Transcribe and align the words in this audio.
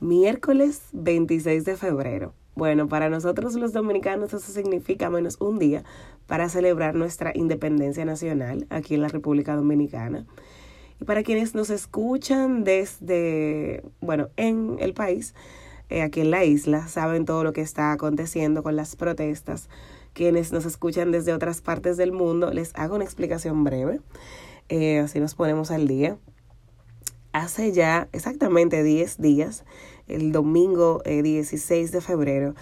miércoles 0.00 0.82
26 0.92 1.64
de 1.64 1.76
febrero. 1.76 2.34
Bueno, 2.56 2.88
para 2.88 3.08
nosotros 3.08 3.54
los 3.54 3.72
dominicanos 3.72 4.34
eso 4.34 4.52
significa 4.52 5.08
menos 5.08 5.36
un 5.40 5.58
día 5.58 5.84
para 6.26 6.48
celebrar 6.48 6.94
nuestra 6.94 7.32
independencia 7.34 8.04
nacional 8.04 8.66
aquí 8.70 8.94
en 8.94 9.02
la 9.02 9.08
República 9.08 9.54
Dominicana. 9.54 10.26
Y 11.00 11.04
para 11.04 11.22
quienes 11.22 11.54
nos 11.54 11.70
escuchan 11.70 12.64
desde, 12.64 13.82
bueno, 14.00 14.28
en 14.36 14.76
el 14.80 14.92
país, 14.92 15.34
eh, 15.88 16.02
aquí 16.02 16.20
en 16.20 16.30
la 16.30 16.44
isla, 16.44 16.88
saben 16.88 17.24
todo 17.24 17.44
lo 17.44 17.52
que 17.52 17.62
está 17.62 17.92
aconteciendo 17.92 18.62
con 18.62 18.76
las 18.76 18.96
protestas. 18.96 19.68
Quienes 20.12 20.52
nos 20.52 20.66
escuchan 20.66 21.12
desde 21.12 21.32
otras 21.32 21.62
partes 21.62 21.96
del 21.96 22.12
mundo, 22.12 22.52
les 22.52 22.74
hago 22.74 22.96
una 22.96 23.04
explicación 23.04 23.64
breve, 23.64 24.00
eh, 24.68 24.98
así 24.98 25.20
nos 25.20 25.34
ponemos 25.34 25.70
al 25.70 25.88
día 25.88 26.18
hace 27.32 27.72
ya 27.72 28.08
exactamente 28.12 28.82
10 28.82 29.20
días, 29.20 29.64
el 30.08 30.32
domingo 30.32 31.02
16 31.04 31.70
eh, 31.70 31.92
de 31.92 32.00
febrero, 32.00 32.54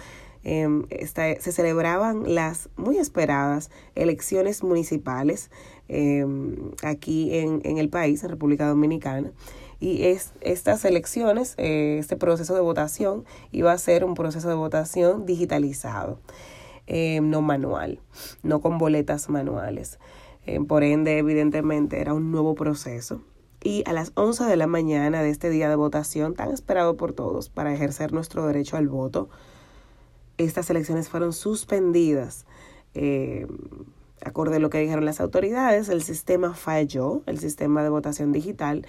em, 0.43 0.85
se 0.87 1.51
celebraban 1.51 2.33
las 2.33 2.69
muy 2.77 2.97
esperadas 2.97 3.71
elecciones 3.95 4.63
municipales 4.63 5.49
em, 5.87 6.71
aquí 6.83 7.35
en, 7.35 7.61
en, 7.63 7.77
el 7.77 7.89
país, 7.89 8.23
en 8.23 8.29
República 8.29 8.67
Dominicana. 8.67 9.31
Y 9.79 10.05
es, 10.05 10.33
estas 10.41 10.83
elecciones, 10.85 11.55
eh, 11.57 11.97
este 11.99 12.17
proceso 12.17 12.53
de 12.53 12.61
votación, 12.61 13.25
iba 13.51 13.71
a 13.71 13.77
ser 13.77 14.03
un 14.03 14.13
proceso 14.13 14.49
de 14.49 14.55
votación 14.55 15.25
digitalizado, 15.25 16.19
em, 16.85 17.29
no 17.29 17.41
manual, 17.41 17.99
no 18.43 18.61
con 18.61 18.77
boletas 18.77 19.29
manuales. 19.29 19.99
por 20.67 20.83
ende, 20.83 21.19
evidentemente, 21.19 22.01
era 22.01 22.15
un 22.15 22.31
nuevo 22.31 22.55
proceso 22.55 23.21
y 23.63 23.83
a 23.85 23.93
las 23.93 24.11
11 24.15 24.45
de 24.45 24.55
la 24.55 24.67
mañana 24.67 25.21
de 25.21 25.29
este 25.29 25.49
día 25.49 25.69
de 25.69 25.75
votación 25.75 26.33
tan 26.33 26.51
esperado 26.51 26.95
por 26.95 27.13
todos 27.13 27.49
para 27.49 27.73
ejercer 27.73 28.13
nuestro 28.13 28.45
derecho 28.47 28.77
al 28.77 28.87
voto, 28.87 29.29
estas 30.37 30.69
elecciones 30.69 31.09
fueron 31.09 31.33
suspendidas. 31.33 32.45
Eh, 32.93 33.47
acorde 34.23 34.57
a 34.57 34.59
lo 34.59 34.69
que 34.69 34.79
dijeron 34.79 35.05
las 35.05 35.21
autoridades, 35.21 35.89
el 35.89 36.01
sistema 36.01 36.53
falló, 36.53 37.21
el 37.25 37.39
sistema 37.39 37.83
de 37.83 37.89
votación 37.89 38.31
digital, 38.31 38.85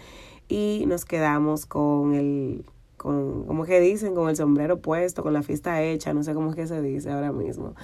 y 0.48 0.84
nos 0.86 1.04
quedamos 1.04 1.66
con 1.66 2.14
el, 2.14 2.64
con, 2.96 3.44
como 3.44 3.64
que 3.64 3.80
dicen, 3.80 4.14
con 4.14 4.28
el 4.28 4.36
sombrero 4.36 4.80
puesto, 4.80 5.22
con 5.22 5.32
la 5.32 5.42
fiesta 5.42 5.82
hecha, 5.82 6.12
no 6.12 6.22
sé 6.22 6.34
cómo 6.34 6.50
es 6.50 6.56
que 6.56 6.66
se 6.66 6.82
dice 6.82 7.10
ahora 7.10 7.32
mismo, 7.32 7.74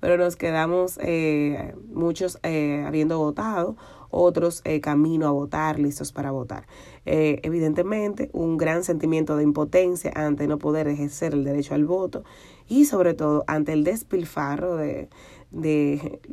pero 0.00 0.16
nos 0.16 0.36
quedamos 0.36 0.98
eh, 1.02 1.74
muchos 1.92 2.38
eh, 2.42 2.84
habiendo 2.86 3.18
votado, 3.18 3.76
otros 4.14 4.62
eh, 4.64 4.80
camino 4.80 5.26
a 5.26 5.30
votar, 5.30 5.78
listos 5.78 6.12
para 6.12 6.30
votar. 6.30 6.66
Eh, 7.04 7.40
evidentemente, 7.42 8.30
un 8.32 8.56
gran 8.56 8.84
sentimiento 8.84 9.36
de 9.36 9.42
impotencia 9.42 10.12
ante 10.14 10.46
no 10.46 10.58
poder 10.58 10.88
ejercer 10.88 11.34
el 11.34 11.44
derecho 11.44 11.74
al 11.74 11.84
voto 11.84 12.24
y 12.68 12.84
sobre 12.84 13.14
todo 13.14 13.44
ante 13.46 13.72
el 13.72 13.84
despilfarro 13.84 14.76
de, 14.76 15.08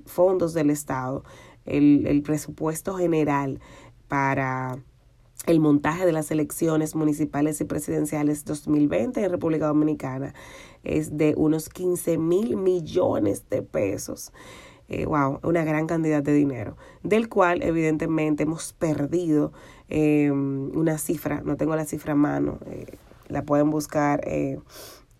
fondos 0.05 0.53
del 0.53 0.69
Estado, 0.69 1.23
el 1.65 2.21
presupuesto 2.23 2.95
general 2.95 3.59
para 4.07 4.79
el 5.47 5.59
montaje 5.59 6.05
de 6.05 6.11
las 6.11 6.29
elecciones 6.31 6.95
municipales 6.95 7.59
y 7.61 7.65
presidenciales 7.65 8.45
2020 8.45 9.23
en 9.23 9.31
República 9.31 9.67
Dominicana 9.67 10.33
es 10.83 11.17
de 11.17 11.33
unos 11.35 11.69
15 11.69 12.17
mil 12.17 12.57
millones 12.57 13.49
de 13.49 13.63
pesos 13.63 14.31
eh, 14.91 15.05
wow, 15.05 15.39
una 15.43 15.63
gran 15.63 15.87
cantidad 15.87 16.21
de 16.21 16.33
dinero, 16.33 16.75
del 17.01 17.29
cual 17.29 17.63
evidentemente 17.63 18.43
hemos 18.43 18.73
perdido 18.73 19.53
eh, 19.87 20.29
una 20.31 20.97
cifra, 20.97 21.41
no 21.45 21.55
tengo 21.55 21.77
la 21.77 21.85
cifra 21.85 22.11
a 22.11 22.17
mano, 22.17 22.59
eh, 22.65 22.97
la 23.29 23.43
pueden 23.43 23.69
buscar, 23.69 24.19
eh, 24.27 24.59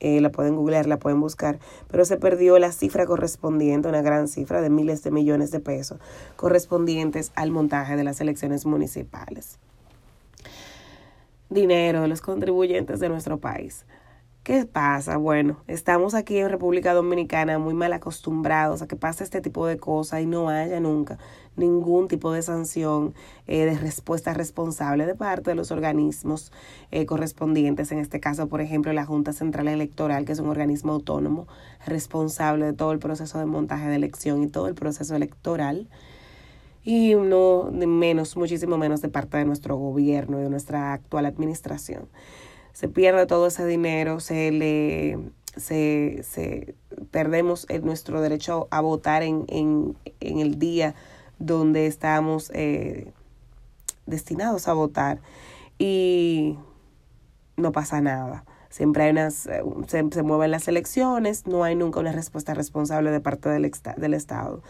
la 0.01 0.29
pueden 0.29 0.57
googlear, 0.57 0.87
la 0.87 0.99
pueden 0.99 1.21
buscar, 1.21 1.59
pero 1.89 2.03
se 2.03 2.17
perdió 2.17 2.59
la 2.59 2.73
cifra 2.73 3.05
correspondiente, 3.05 3.87
una 3.87 4.01
gran 4.01 4.27
cifra 4.27 4.61
de 4.61 4.69
miles 4.69 5.03
de 5.03 5.11
millones 5.11 5.51
de 5.51 5.61
pesos 5.61 5.99
correspondientes 6.35 7.31
al 7.35 7.51
montaje 7.51 7.95
de 7.95 8.03
las 8.03 8.19
elecciones 8.19 8.65
municipales. 8.65 9.57
Dinero 11.49 12.01
de 12.01 12.09
los 12.09 12.19
contribuyentes 12.19 12.99
de 12.99 13.07
nuestro 13.07 13.37
país. 13.37 13.85
¿Qué 14.43 14.65
pasa? 14.65 15.17
Bueno, 15.17 15.57
estamos 15.67 16.15
aquí 16.15 16.39
en 16.39 16.49
República 16.49 16.95
Dominicana 16.95 17.59
muy 17.59 17.75
mal 17.75 17.93
acostumbrados 17.93 18.81
a 18.81 18.87
que 18.87 18.95
pase 18.95 19.23
este 19.23 19.39
tipo 19.39 19.67
de 19.67 19.77
cosas 19.77 20.21
y 20.21 20.25
no 20.25 20.49
haya 20.49 20.79
nunca 20.79 21.19
ningún 21.55 22.07
tipo 22.07 22.31
de 22.31 22.41
sanción 22.41 23.13
eh, 23.45 23.65
de 23.65 23.77
respuesta 23.77 24.33
responsable 24.33 25.05
de 25.05 25.13
parte 25.13 25.51
de 25.51 25.55
los 25.55 25.69
organismos 25.69 26.51
eh, 26.89 27.05
correspondientes. 27.05 27.91
En 27.91 27.99
este 27.99 28.19
caso, 28.19 28.47
por 28.47 28.61
ejemplo, 28.61 28.91
la 28.93 29.05
Junta 29.05 29.31
Central 29.31 29.67
Electoral, 29.67 30.25
que 30.25 30.31
es 30.31 30.39
un 30.39 30.49
organismo 30.49 30.93
autónomo 30.93 31.47
responsable 31.85 32.65
de 32.65 32.73
todo 32.73 32.93
el 32.93 32.99
proceso 32.99 33.37
de 33.37 33.45
montaje 33.45 33.89
de 33.89 33.95
elección 33.95 34.41
y 34.41 34.47
todo 34.47 34.67
el 34.67 34.73
proceso 34.73 35.15
electoral. 35.15 35.87
Y 36.83 37.13
no 37.13 37.69
menos, 37.71 38.35
muchísimo 38.35 38.79
menos 38.79 39.03
de 39.03 39.09
parte 39.09 39.37
de 39.37 39.45
nuestro 39.45 39.75
gobierno 39.75 40.39
y 40.39 40.43
de 40.43 40.49
nuestra 40.49 40.93
actual 40.93 41.27
administración 41.27 42.09
se 42.73 42.87
pierde 42.87 43.25
todo 43.25 43.47
ese 43.47 43.65
dinero, 43.65 44.19
se 44.19 44.51
le 44.51 45.19
se, 45.55 46.23
se 46.23 46.75
perdemos 47.11 47.67
nuestro 47.83 48.21
derecho 48.21 48.67
a 48.71 48.81
votar 48.81 49.23
en, 49.23 49.45
en, 49.47 49.97
en 50.19 50.39
el 50.39 50.59
día 50.59 50.95
donde 51.39 51.87
estamos 51.87 52.51
eh, 52.53 53.11
destinados 54.05 54.67
a 54.67 54.73
votar 54.73 55.19
y 55.77 56.57
no 57.57 57.71
pasa 57.71 58.01
nada. 58.01 58.45
Siempre 58.69 59.03
hay 59.03 59.11
unas, 59.11 59.47
eh, 59.47 59.61
se, 59.87 60.05
se 60.09 60.23
mueven 60.23 60.51
las 60.51 60.67
elecciones, 60.67 61.45
no 61.45 61.63
hay 61.63 61.75
nunca 61.75 61.99
una 61.99 62.13
respuesta 62.13 62.53
responsable 62.53 63.11
de 63.11 63.19
parte 63.19 63.49
del, 63.49 63.69
del 63.97 64.13
Estado. 64.13 64.63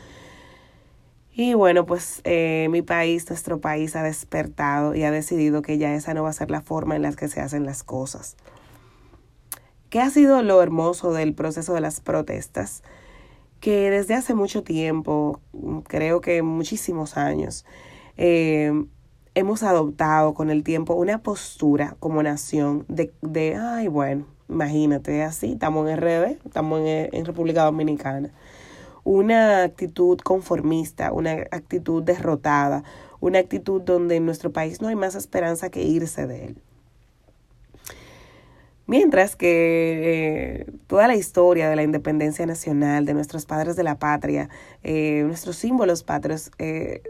Y 1.33 1.53
bueno, 1.53 1.85
pues 1.85 2.21
eh, 2.25 2.67
mi 2.69 2.81
país, 2.81 3.29
nuestro 3.29 3.61
país 3.61 3.95
ha 3.95 4.03
despertado 4.03 4.95
y 4.95 5.03
ha 5.03 5.11
decidido 5.11 5.61
que 5.61 5.77
ya 5.77 5.93
esa 5.95 6.13
no 6.13 6.23
va 6.23 6.29
a 6.29 6.33
ser 6.33 6.51
la 6.51 6.61
forma 6.61 6.95
en 6.95 7.03
la 7.03 7.13
que 7.13 7.29
se 7.29 7.39
hacen 7.39 7.65
las 7.65 7.83
cosas. 7.83 8.35
¿Qué 9.89 10.01
ha 10.01 10.09
sido 10.09 10.41
lo 10.41 10.61
hermoso 10.61 11.13
del 11.13 11.33
proceso 11.33 11.73
de 11.73 11.81
las 11.81 12.01
protestas? 12.01 12.83
Que 13.61 13.89
desde 13.89 14.13
hace 14.13 14.33
mucho 14.33 14.63
tiempo, 14.63 15.39
creo 15.87 16.19
que 16.19 16.41
muchísimos 16.41 17.15
años, 17.15 17.65
eh, 18.17 18.73
hemos 19.33 19.63
adoptado 19.63 20.33
con 20.33 20.49
el 20.49 20.63
tiempo 20.63 20.95
una 20.95 21.23
postura 21.23 21.95
como 21.99 22.23
nación 22.23 22.85
de, 22.89 23.13
de 23.21 23.55
ay, 23.55 23.87
bueno, 23.87 24.25
imagínate, 24.49 25.23
así, 25.23 25.53
estamos 25.53 25.89
en 25.89 25.97
RD, 25.97 26.45
estamos 26.45 26.81
en, 26.81 27.09
en 27.13 27.25
República 27.25 27.63
Dominicana 27.63 28.31
una 29.03 29.63
actitud 29.63 30.19
conformista, 30.19 31.11
una 31.11 31.31
actitud 31.51 32.03
derrotada, 32.03 32.83
una 33.19 33.39
actitud 33.39 33.81
donde 33.81 34.17
en 34.17 34.25
nuestro 34.25 34.51
país 34.51 34.81
no 34.81 34.87
hay 34.87 34.95
más 34.95 35.15
esperanza 35.15 35.69
que 35.69 35.83
irse 35.83 36.27
de 36.27 36.45
él. 36.45 36.61
Mientras 38.87 39.35
que 39.35 40.63
eh, 40.63 40.65
toda 40.87 41.07
la 41.07 41.15
historia 41.15 41.69
de 41.69 41.75
la 41.77 41.83
independencia 41.83 42.45
nacional, 42.45 43.05
de 43.05 43.13
nuestros 43.13 43.45
padres 43.45 43.75
de 43.75 43.83
la 43.83 43.97
patria, 43.99 44.49
eh, 44.83 45.23
nuestros 45.25 45.55
símbolos 45.55 46.03
patrios 46.03 46.51
eh, 46.57 47.01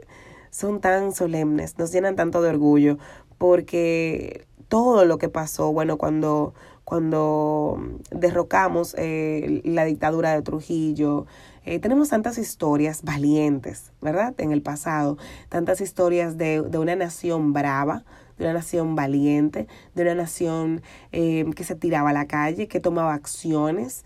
son 0.51 0.79
tan 0.79 1.11
solemnes, 1.11 1.79
nos 1.79 1.91
llenan 1.91 2.15
tanto 2.15 2.41
de 2.41 2.49
orgullo, 2.49 2.99
porque 3.37 4.45
todo 4.67 5.05
lo 5.05 5.17
que 5.17 5.29
pasó, 5.29 5.73
bueno, 5.73 5.97
cuando, 5.97 6.53
cuando 6.83 7.79
derrocamos 8.09 8.95
la 8.97 9.85
dictadura 9.85 10.33
de 10.33 10.41
Trujillo, 10.41 11.25
eh, 11.63 11.79
tenemos 11.79 12.09
tantas 12.09 12.39
historias 12.39 13.03
valientes, 13.03 13.91
¿verdad? 14.01 14.33
En 14.39 14.51
el 14.51 14.63
pasado, 14.63 15.17
tantas 15.49 15.79
historias 15.79 16.37
de, 16.37 16.63
de 16.63 16.77
una 16.79 16.95
nación 16.95 17.53
brava, 17.53 18.03
de 18.39 18.45
una 18.45 18.53
nación 18.53 18.95
valiente, 18.95 19.67
de 19.93 20.01
una 20.01 20.15
nación 20.15 20.81
eh, 21.11 21.45
que 21.55 21.63
se 21.63 21.75
tiraba 21.75 22.09
a 22.09 22.13
la 22.13 22.25
calle, 22.25 22.67
que 22.67 22.79
tomaba 22.79 23.13
acciones, 23.13 24.03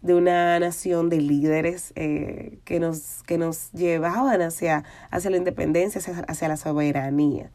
de 0.00 0.14
una 0.14 0.58
nación 0.58 1.10
de 1.10 1.20
líderes 1.20 1.92
eh, 1.94 2.58
que, 2.64 2.80
nos, 2.80 3.22
que 3.26 3.36
nos 3.36 3.70
llevaban 3.72 4.40
hacia, 4.40 4.84
hacia 5.10 5.30
la 5.30 5.36
independencia, 5.36 5.98
hacia, 5.98 6.20
hacia 6.26 6.48
la 6.48 6.56
soberanía. 6.56 7.50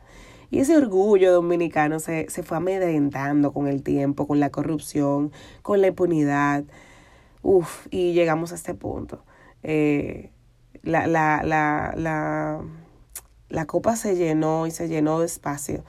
Y 0.52 0.60
ese 0.60 0.76
orgullo 0.78 1.32
dominicano 1.32 2.00
se, 2.00 2.30
se 2.30 2.44
fue 2.44 2.58
amedrentando 2.58 3.54
con 3.54 3.68
el 3.68 3.84
tiempo, 3.84 4.28
con 4.28 4.40
la 4.40 4.50
corrupción, 4.50 5.32
con 5.62 5.82
la 5.82 5.88
impunidad. 5.88 6.64
Uf, 7.42 7.88
y 7.92 8.14
llegamos 8.14 8.52
a 8.52 8.56
este 8.56 8.74
punto 8.74 9.24
eh, 9.64 10.32
la, 10.84 11.08
la, 11.08 11.42
la, 11.44 11.94
la, 11.96 12.62
la 13.50 13.66
copa 13.66 13.96
se 13.96 14.16
llenó 14.16 14.68
y 14.68 14.72
se 14.72 14.88
llenó 14.88 15.20
despacio. 15.20 15.84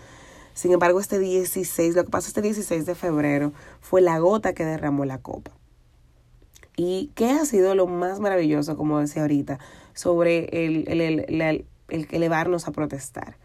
Sin 0.55 0.73
embargo, 0.73 1.01
este 1.01 1.19
16, 1.19 1.95
lo 1.95 2.05
que 2.05 2.11
pasó 2.11 2.29
este 2.29 2.43
16 2.43 2.85
de 2.87 2.95
febrero 2.95 3.53
fue 3.81 4.01
la 4.01 4.19
gota 4.19 4.53
que 4.53 4.65
derramó 4.65 5.05
la 5.05 5.19
copa. 5.19 5.53
¿Y 6.77 7.11
qué 7.15 7.31
ha 7.31 7.45
sido 7.45 7.75
lo 7.75 7.87
más 7.87 8.21
maravilloso, 8.21 8.77
como 8.77 8.99
decía 9.01 9.23
ahorita, 9.23 9.59
sobre 9.95 10.65
el, 10.65 10.89
el, 10.89 11.01
el, 11.03 11.67
el 11.89 12.09
elevarnos 12.11 12.67
a 12.67 12.73
protestar? 12.73 13.37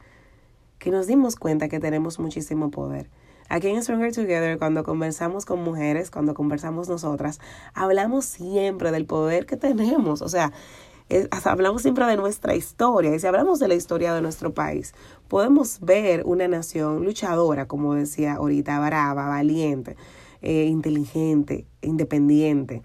Que 0.79 0.91
nos 0.91 1.07
dimos 1.07 1.35
cuenta 1.35 1.67
que 1.69 1.79
tenemos 1.79 2.19
muchísimo 2.19 2.71
poder. 2.71 3.09
Aquí 3.47 3.67
en 3.67 3.81
Stronger 3.81 4.13
Together, 4.13 4.57
cuando 4.57 4.83
conversamos 4.83 5.45
con 5.45 5.63
mujeres, 5.63 6.09
cuando 6.09 6.33
conversamos 6.33 6.89
nosotras, 6.89 7.39
hablamos 7.75 8.25
siempre 8.25 8.91
del 8.91 9.05
poder 9.05 9.45
que 9.45 9.55
tenemos. 9.55 10.23
O 10.23 10.29
sea, 10.29 10.51
hablamos 11.43 11.83
siempre 11.83 12.05
de 12.05 12.17
nuestra 12.17 12.55
historia. 12.55 13.13
Y 13.13 13.19
si 13.19 13.27
hablamos 13.27 13.59
de 13.59 13.67
la 13.67 13.75
historia 13.75 14.13
de 14.15 14.21
nuestro 14.21 14.53
país, 14.53 14.95
podemos 15.27 15.79
ver 15.81 16.23
una 16.25 16.47
nación 16.47 17.05
luchadora, 17.05 17.67
como 17.67 17.93
decía 17.93 18.33
ahorita, 18.33 18.79
brava, 18.79 19.27
valiente, 19.27 19.95
eh, 20.41 20.65
inteligente, 20.65 21.67
independiente, 21.81 22.81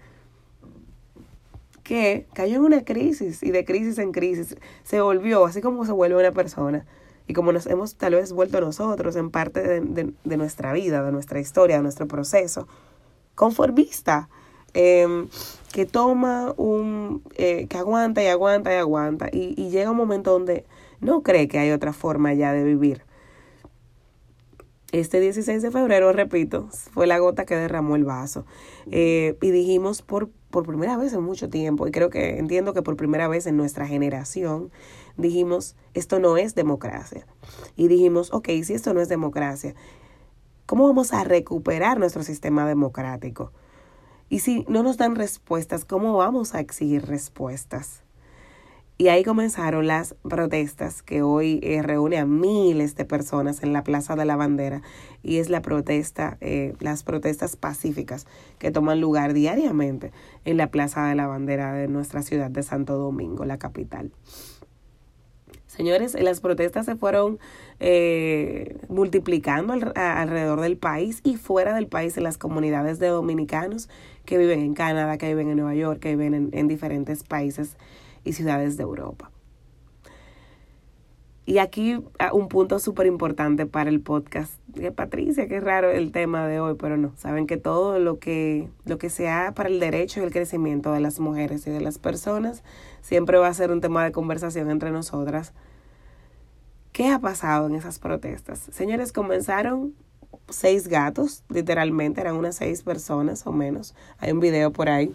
que 1.83 2.27
cayó 2.33 2.57
en 2.57 2.61
una 2.61 2.85
crisis 2.85 3.41
y 3.41 3.49
de 3.49 3.65
crisis 3.65 3.97
en 3.97 4.11
crisis 4.11 4.55
se 4.83 5.01
volvió, 5.01 5.45
así 5.45 5.61
como 5.61 5.85
se 5.85 5.91
vuelve 5.91 6.19
una 6.19 6.31
persona 6.31 6.85
y 7.27 7.33
como 7.33 7.51
nos 7.51 7.65
hemos 7.67 7.95
tal 7.95 8.15
vez 8.15 8.33
vuelto 8.33 8.61
nosotros 8.61 9.15
en 9.15 9.31
parte 9.31 9.81
de, 9.81 10.37
nuestra 10.37 10.73
vida, 10.73 11.03
de 11.03 11.11
nuestra 11.11 11.39
historia, 11.39 11.77
de 11.77 11.83
nuestro 11.83 12.07
proceso, 12.07 12.67
conformista, 13.35 14.29
eh, 14.73 15.27
que 15.73 15.85
toma 15.85 16.53
un, 16.57 17.23
eh, 17.35 17.67
que 17.67 17.77
aguanta 17.77 18.23
y 18.23 18.27
aguanta 18.27 18.73
y 18.73 18.77
aguanta 18.77 19.29
y, 19.31 19.53
y, 19.57 19.69
llega 19.69 19.91
un 19.91 19.97
momento 19.97 20.31
donde 20.31 20.65
no 21.01 21.23
cree 21.23 21.47
que 21.47 21.59
hay 21.59 21.71
otra 21.71 21.93
forma 21.93 22.33
ya 22.33 22.53
de 22.53 22.63
vivir. 22.63 23.03
Este 24.91 25.21
16 25.21 25.61
de 25.61 25.71
febrero, 25.71 26.11
repito, 26.11 26.67
fue 26.91 27.07
la 27.07 27.17
gota 27.17 27.45
que 27.45 27.55
derramó 27.55 27.95
el 27.95 28.03
vaso. 28.03 28.45
Eh, 28.91 29.37
y 29.41 29.51
dijimos 29.51 30.01
por, 30.01 30.29
por 30.51 30.65
primera 30.65 30.97
vez 30.97 31.13
en 31.13 31.23
mucho 31.23 31.49
tiempo, 31.49 31.87
y 31.87 31.91
creo 31.91 32.09
que 32.09 32.37
entiendo 32.37 32.73
que 32.73 32.83
por 32.83 32.95
primera 32.95 33.27
vez 33.27 33.47
en 33.47 33.57
nuestra 33.57 33.87
generación, 33.87 34.71
dijimos, 35.17 35.75
esto 35.93 36.19
no 36.19 36.37
es 36.37 36.53
democracia. 36.53 37.25
Y 37.75 37.87
dijimos, 37.87 38.31
ok, 38.31 38.49
si 38.63 38.73
esto 38.73 38.93
no 38.93 39.01
es 39.01 39.09
democracia, 39.09 39.73
¿cómo 40.65 40.85
vamos 40.87 41.13
a 41.13 41.23
recuperar 41.23 41.99
nuestro 41.99 42.23
sistema 42.23 42.67
democrático? 42.67 43.51
Y 44.29 44.39
si 44.39 44.65
no 44.69 44.83
nos 44.83 44.97
dan 44.97 45.15
respuestas, 45.15 45.83
¿cómo 45.83 46.15
vamos 46.15 46.55
a 46.55 46.59
exigir 46.59 47.05
respuestas? 47.05 48.03
Y 49.01 49.07
ahí 49.07 49.23
comenzaron 49.23 49.87
las 49.87 50.13
protestas 50.21 51.01
que 51.01 51.23
hoy 51.23 51.59
eh, 51.63 51.81
reúne 51.81 52.19
a 52.19 52.27
miles 52.27 52.95
de 52.95 53.03
personas 53.03 53.63
en 53.63 53.73
la 53.73 53.83
Plaza 53.83 54.15
de 54.15 54.25
la 54.25 54.35
Bandera 54.35 54.83
y 55.23 55.37
es 55.37 55.49
la 55.49 55.63
protesta, 55.63 56.37
eh, 56.39 56.75
las 56.79 57.01
protestas 57.01 57.55
pacíficas 57.55 58.27
que 58.59 58.69
toman 58.69 59.01
lugar 59.01 59.33
diariamente 59.33 60.11
en 60.45 60.57
la 60.57 60.69
Plaza 60.69 61.07
de 61.07 61.15
la 61.15 61.25
Bandera 61.25 61.73
de 61.73 61.87
nuestra 61.87 62.21
ciudad 62.21 62.51
de 62.51 62.61
Santo 62.61 62.95
Domingo, 62.95 63.43
la 63.43 63.57
capital. 63.57 64.11
Señores, 65.65 66.15
las 66.21 66.39
protestas 66.39 66.85
se 66.85 66.95
fueron 66.95 67.39
eh, 67.79 68.77
multiplicando 68.87 69.73
alrededor 69.95 70.61
del 70.61 70.77
país 70.77 71.21
y 71.23 71.37
fuera 71.37 71.73
del 71.73 71.87
país 71.87 72.17
en 72.17 72.23
las 72.23 72.37
comunidades 72.37 72.99
de 72.99 73.07
dominicanos 73.07 73.89
que 74.25 74.37
viven 74.37 74.59
en 74.59 74.75
Canadá, 74.75 75.17
que 75.17 75.29
viven 75.29 75.49
en 75.49 75.55
Nueva 75.55 75.73
York, 75.73 75.99
que 75.99 76.15
viven 76.15 76.51
en, 76.51 76.67
diferentes 76.67 77.23
países 77.23 77.77
y 78.23 78.33
ciudades 78.33 78.77
de 78.77 78.83
Europa. 78.83 79.31
Y 81.45 81.57
aquí 81.57 82.01
ah, 82.19 82.31
un 82.33 82.47
punto 82.47 82.79
súper 82.79 83.07
importante 83.07 83.65
para 83.65 83.89
el 83.89 83.99
podcast. 83.99 84.53
Patricia, 84.95 85.47
qué 85.47 85.59
raro 85.59 85.89
el 85.91 86.11
tema 86.11 86.47
de 86.47 86.59
hoy, 86.59 86.75
pero 86.79 86.97
no, 86.97 87.13
saben 87.17 87.47
que 87.47 87.57
todo 87.57 87.99
lo 87.99 88.19
que, 88.19 88.69
lo 88.85 88.97
que 88.97 89.09
sea 89.09 89.53
para 89.53 89.67
el 89.67 89.79
derecho 89.79 90.21
y 90.21 90.23
el 90.23 90.31
crecimiento 90.31 90.93
de 90.93 91.01
las 91.01 91.19
mujeres 91.19 91.67
y 91.67 91.71
de 91.71 91.81
las 91.81 91.97
personas 91.97 92.63
siempre 93.01 93.37
va 93.37 93.47
a 93.47 93.53
ser 93.53 93.71
un 93.71 93.81
tema 93.81 94.03
de 94.03 94.11
conversación 94.11 94.69
entre 94.69 94.91
nosotras. 94.91 95.53
¿Qué 96.93 97.09
ha 97.09 97.19
pasado 97.19 97.67
en 97.67 97.75
esas 97.75 97.99
protestas? 97.99 98.59
Señores, 98.71 99.11
comenzaron 99.11 99.93
seis 100.49 100.87
gatos, 100.87 101.43
literalmente, 101.49 102.21
eran 102.21 102.35
unas 102.35 102.55
seis 102.55 102.83
personas 102.83 103.45
o 103.47 103.51
menos. 103.51 103.95
Hay 104.19 104.31
un 104.31 104.39
video 104.39 104.71
por 104.71 104.89
ahí. 104.89 105.13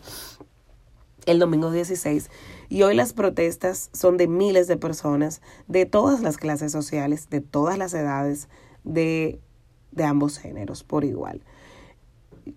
El 1.26 1.40
domingo 1.40 1.72
16. 1.72 2.30
Y 2.68 2.82
hoy 2.82 2.94
las 2.94 3.12
protestas 3.12 3.90
son 3.92 4.16
de 4.16 4.28
miles 4.28 4.68
de 4.68 4.76
personas, 4.76 5.42
de 5.66 5.84
todas 5.84 6.20
las 6.20 6.36
clases 6.36 6.70
sociales, 6.70 7.28
de 7.30 7.40
todas 7.40 7.76
las 7.78 7.92
edades, 7.94 8.48
de, 8.84 9.40
de 9.90 10.04
ambos 10.04 10.38
géneros, 10.38 10.84
por 10.84 11.04
igual. 11.04 11.42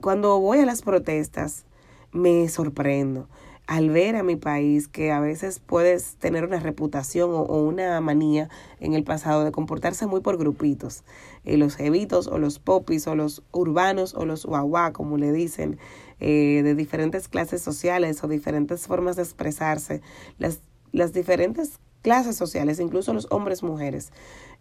Cuando 0.01 0.39
voy 0.39 0.60
a 0.60 0.68
las 0.68 0.83
protestas, 0.83 1.66
me 2.12 2.48
sorprendo 2.48 3.27
al 3.69 3.92
ver 3.92 4.16
a 4.16 4.24
mi 4.24 4.36
país 4.36 4.88
que 4.88 5.12
a 5.12 5.19
veces 5.19 5.60
puedes 5.60 6.16
tener 6.16 6.44
una 6.44 6.60
reputación 6.60 7.30
o, 7.31 7.44
una 7.44 8.01
manía 8.01 8.50
en 8.80 8.95
el 8.95 9.04
pasado 9.04 9.44
de 9.44 9.51
comportarse 9.51 10.07
muy 10.07 10.21
por 10.21 10.38
grupitos, 10.38 11.04
eh, 11.45 11.56
los 11.56 11.80
evitos 11.80 12.25
o 12.25 12.39
los 12.39 12.57
popis 12.57 13.06
o 13.06 13.13
los 13.13 13.44
urbanos 13.51 14.16
o 14.16 14.25
los 14.25 14.44
guagua, 14.44 14.92
como 14.92 15.18
le 15.18 15.31
dicen, 15.31 15.77
eh, 16.19 16.62
de 16.63 16.75
diferentes 16.75 17.27
clases 17.27 17.62
sociales 17.62 18.24
o 18.24 18.27
diferentes 18.27 18.88
formas 18.88 19.16
de 19.16 19.24
expresarse, 19.24 20.01
las, 20.38 20.60
las 20.92 21.13
diferentes 21.13 21.80
clases 22.01 22.36
sociales, 22.36 22.80
incluso 22.80 23.13
los 23.13 23.27
hombres, 23.30 23.63
mujeres, 23.63 24.12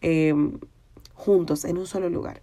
eh, 0.00 0.34
juntos 1.14 1.64
en 1.64 1.78
un 1.78 1.86
solo 1.86 2.08
lugar. 2.08 2.42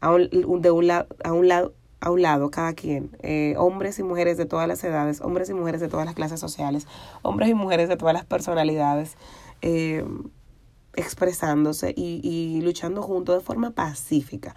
A 0.00 0.12
un, 0.12 0.28
de 0.60 0.70
un 0.70 0.86
lado, 0.86 1.06
a 1.22 1.32
un 1.32 1.48
lado 1.48 1.74
a 2.00 2.10
un 2.10 2.20
lado 2.20 2.50
cada 2.50 2.74
quien, 2.74 3.16
eh, 3.22 3.54
hombres 3.56 3.98
y 3.98 4.02
mujeres 4.02 4.36
de 4.36 4.44
todas 4.44 4.68
las 4.68 4.84
edades, 4.84 5.22
hombres 5.22 5.48
y 5.48 5.54
mujeres 5.54 5.80
de 5.80 5.88
todas 5.88 6.04
las 6.04 6.14
clases 6.14 6.38
sociales, 6.38 6.86
hombres 7.22 7.48
y 7.48 7.54
mujeres 7.54 7.88
de 7.88 7.96
todas 7.96 8.12
las 8.12 8.26
personalidades, 8.26 9.16
eh, 9.62 10.04
expresándose 10.96 11.94
y, 11.96 12.20
y 12.22 12.60
luchando 12.60 13.00
juntos 13.00 13.36
de 13.36 13.40
forma 13.40 13.70
pacífica 13.70 14.54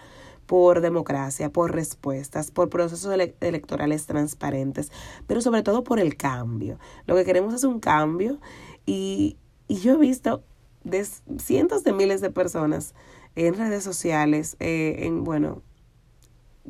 por 0.47 0.81
democracia, 0.81 1.51
por 1.51 1.75
respuestas, 1.75 2.49
por 2.49 2.69
procesos 2.69 3.13
electorales 3.41 4.07
transparentes, 4.07 4.91
pero 5.27 5.41
sobre 5.41 5.61
todo 5.61 5.83
por 5.83 5.99
el 5.99 6.17
cambio. 6.17 6.79
Lo 7.05 7.15
que 7.15 7.25
queremos 7.25 7.53
es 7.53 7.63
un 7.63 7.79
cambio 7.79 8.39
y, 8.85 9.37
y 9.67 9.75
yo 9.75 9.93
he 9.93 9.97
visto 9.97 10.43
de 10.83 11.05
cientos 11.37 11.83
de 11.83 11.93
miles 11.93 12.21
de 12.21 12.31
personas 12.31 12.95
en 13.35 13.53
redes 13.53 13.83
sociales, 13.83 14.57
eh, 14.59 14.95
en, 15.01 15.23
bueno, 15.23 15.61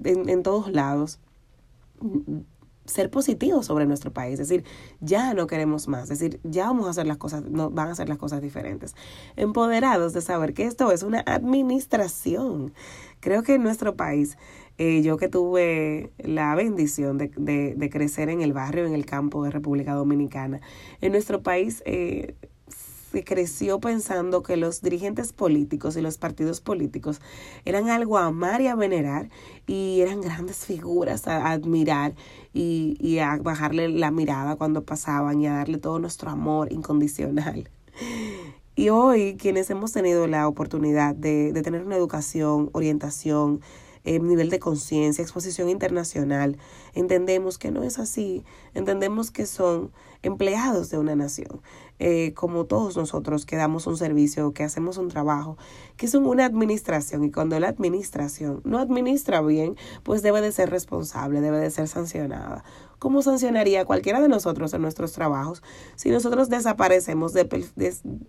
en, 0.04 0.44
todos 0.44 0.70
lados 0.72 1.20
ser 2.88 3.10
positivos 3.10 3.66
sobre 3.66 3.86
nuestro 3.86 4.12
país, 4.12 4.40
es 4.40 4.50
decir, 4.50 4.66
ya 5.00 5.34
no 5.34 5.48
queremos 5.48 5.88
más, 5.88 6.04
es 6.10 6.20
decir, 6.20 6.40
ya 6.44 6.66
vamos 6.66 6.88
a 6.88 6.90
hacer 6.92 7.06
las 7.08 7.18
cosas, 7.18 7.44
no, 7.44 7.70
van 7.70 7.90
a 7.90 7.92
hacer 7.92 8.10
las 8.10 8.18
cosas 8.18 8.42
diferentes. 8.42 8.96
Empoderados 9.36 10.14
de 10.14 10.22
saber 10.22 10.54
que 10.54 10.66
esto 10.66 10.92
es 10.92 11.04
una 11.04 11.20
administración. 11.26 12.74
Creo 13.20 13.44
que 13.44 13.56
en 13.56 13.64
nuestro 13.64 13.96
país, 13.96 14.38
eh, 14.78 15.02
yo 15.02 15.18
que 15.18 15.28
tuve 15.28 16.12
la 16.18 16.56
bendición 16.56 17.18
de, 17.18 17.32
de, 17.36 17.76
de, 17.76 17.90
crecer 17.90 18.30
en 18.30 18.42
el 18.42 18.54
barrio, 18.54 18.86
en 18.86 18.94
el 18.94 19.06
campo 19.06 19.44
de 19.44 19.52
República 19.52 19.94
Dominicana, 19.94 20.62
en 21.02 21.12
nuestro 21.12 21.42
país 21.42 21.82
eh, 21.86 22.36
se 23.12 23.24
creció 23.24 23.80
pensando 23.80 24.44
que 24.44 24.58
los 24.58 24.82
dirigentes 24.82 25.34
políticos 25.34 25.96
y 25.98 26.02
los 26.02 26.18
partidos 26.18 26.62
políticos 26.62 27.22
eran 27.66 27.90
algo 27.90 28.18
a 28.18 28.26
amar 28.26 28.62
y 28.62 28.68
a 28.68 28.76
venerar 28.76 29.30
y 29.66 30.02
eran 30.02 30.22
grandes 30.22 30.66
figuras 30.66 31.28
a, 31.28 31.52
admirar 31.52 32.14
y, 32.54 32.98
y 33.00 33.20
a 33.20 33.38
bajarle 33.38 33.90
la 33.90 34.12
mirada 34.12 34.56
cuando 34.56 34.84
pasaban 34.84 35.42
y 35.42 35.48
a 35.48 35.54
darle 35.54 35.78
todo 35.78 36.00
nuestro 36.00 36.30
amor 36.30 36.72
incondicional. 36.72 37.70
Y 38.76 38.90
hoy 38.90 39.38
quienes 39.38 39.70
hemos 39.72 39.92
tenido 39.92 40.28
la 40.28 40.48
oportunidad 40.48 41.16
de, 41.16 41.52
de 41.52 41.62
tener 41.64 41.84
una 41.84 41.96
educación, 41.96 42.70
orientación, 42.74 43.62
eh, 44.08 44.20
nivel 44.20 44.50
de 44.50 44.60
conciencia, 44.60 45.22
exposición 45.22 45.68
internacional, 45.68 46.58
entendemos 46.94 47.58
que 47.58 47.72
no 47.72 47.84
es 47.84 48.00
así, 48.00 48.46
entendemos 48.74 49.32
que 49.32 49.46
son 49.46 49.92
empleados 50.22 50.90
de 50.90 50.98
una 50.98 51.14
nación, 51.14 51.62
eh, 52.00 52.34
como 52.36 52.66
todos 52.66 52.96
nosotros 52.96 53.46
que 53.46 53.56
damos 53.56 53.88
un 53.88 53.98
servicio, 53.98 54.54
que 54.54 54.64
hacemos 54.64 54.98
un 54.98 55.08
trabajo, 55.08 55.58
que 55.96 56.08
son 56.08 56.28
una 56.28 56.46
administración 56.46 57.24
y 57.24 57.32
cuando 57.32 57.60
la 57.60 57.70
administración 57.70 58.62
no 58.66 58.78
administra 58.78 59.42
bien, 59.42 59.76
pues 60.04 60.22
debe 60.22 60.42
de 60.42 60.52
ser 60.52 60.70
responsable, 60.70 61.42
debe 61.42 61.60
de 61.60 61.72
ser 61.72 61.88
sancionada. 61.88 62.64
¿Cómo 63.00 63.22
sancionaría 63.22 63.86
cualquiera 63.86 64.22
de 64.22 64.28
nosotros 64.28 64.74
en 64.74 64.82
nuestros 64.82 65.14
trabajos 65.14 65.64
si 65.96 66.10
nosotros 66.10 66.50
desaparecemos, 66.50 67.34
de, 67.34 67.48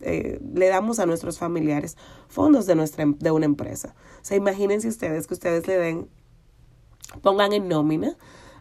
eh, 0.00 0.40
le 0.54 0.68
damos 0.68 0.98
a 0.98 1.06
nuestros 1.06 1.38
familiares 1.38 1.96
fondos 2.28 2.66
de, 2.66 2.74
nuestra, 2.74 3.04
de 3.06 3.30
una 3.30 3.46
empresa? 3.46 3.94
O 4.20 4.24
sea, 4.24 4.36
imagínense 4.36 4.88
ustedes 4.88 5.26
que 5.26 5.34
ustedes 5.34 5.66
le 5.66 5.76
den, 5.76 6.08
pongan 7.22 7.52
en 7.52 7.68
nómina 7.68 8.16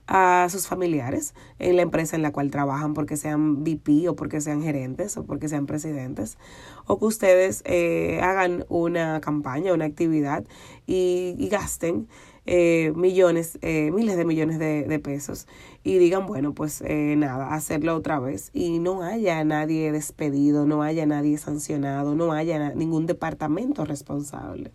a 0.08 0.48
sus 0.50 0.68
familiares 0.68 1.36
en 1.60 1.76
la 1.76 1.82
empresa 1.82 2.16
en 2.16 2.22
la 2.22 2.32
cual 2.32 2.50
trabajan 2.50 2.94
porque 2.94 3.18
sean 3.18 3.64
VP 3.64 4.08
o 4.10 4.16
porque 4.16 4.40
sean 4.42 4.64
gerentes 4.64 5.18
o 5.18 5.26
porque 5.26 5.50
sean 5.50 5.66
presidentes 5.66 6.38
o 6.86 6.98
que 6.98 7.06
ustedes 7.06 7.62
eh, 7.66 8.20
hagan 8.22 8.66
una 8.70 9.20
campaña, 9.20 9.74
una 9.74 9.86
actividad 9.86 10.46
y, 10.86 11.48
gasten 11.50 12.08
eh, 12.46 12.94
millones, 12.96 13.60
eh, 13.62 13.92
miles 13.92 14.16
de 14.16 14.24
millones 14.24 14.60
de, 14.60 14.84
de, 14.84 15.00
pesos 15.00 15.48
y 15.84 15.98
digan, 15.98 16.26
bueno, 16.26 16.54
pues 16.54 16.82
eh, 16.86 17.16
nada, 17.18 17.54
hacerlo 17.54 17.96
otra 17.96 18.20
vez 18.20 18.50
y 18.54 18.80
no 18.80 19.04
haya 19.04 19.44
nadie 19.44 19.92
despedido, 19.92 20.66
no 20.66 20.82
haya 20.84 21.06
nadie 21.06 21.38
sancionado, 21.38 22.16
no 22.16 22.32
haya 22.32 22.74
ningún 22.74 23.06
departamento 23.06 23.84
responsable. 23.84 24.72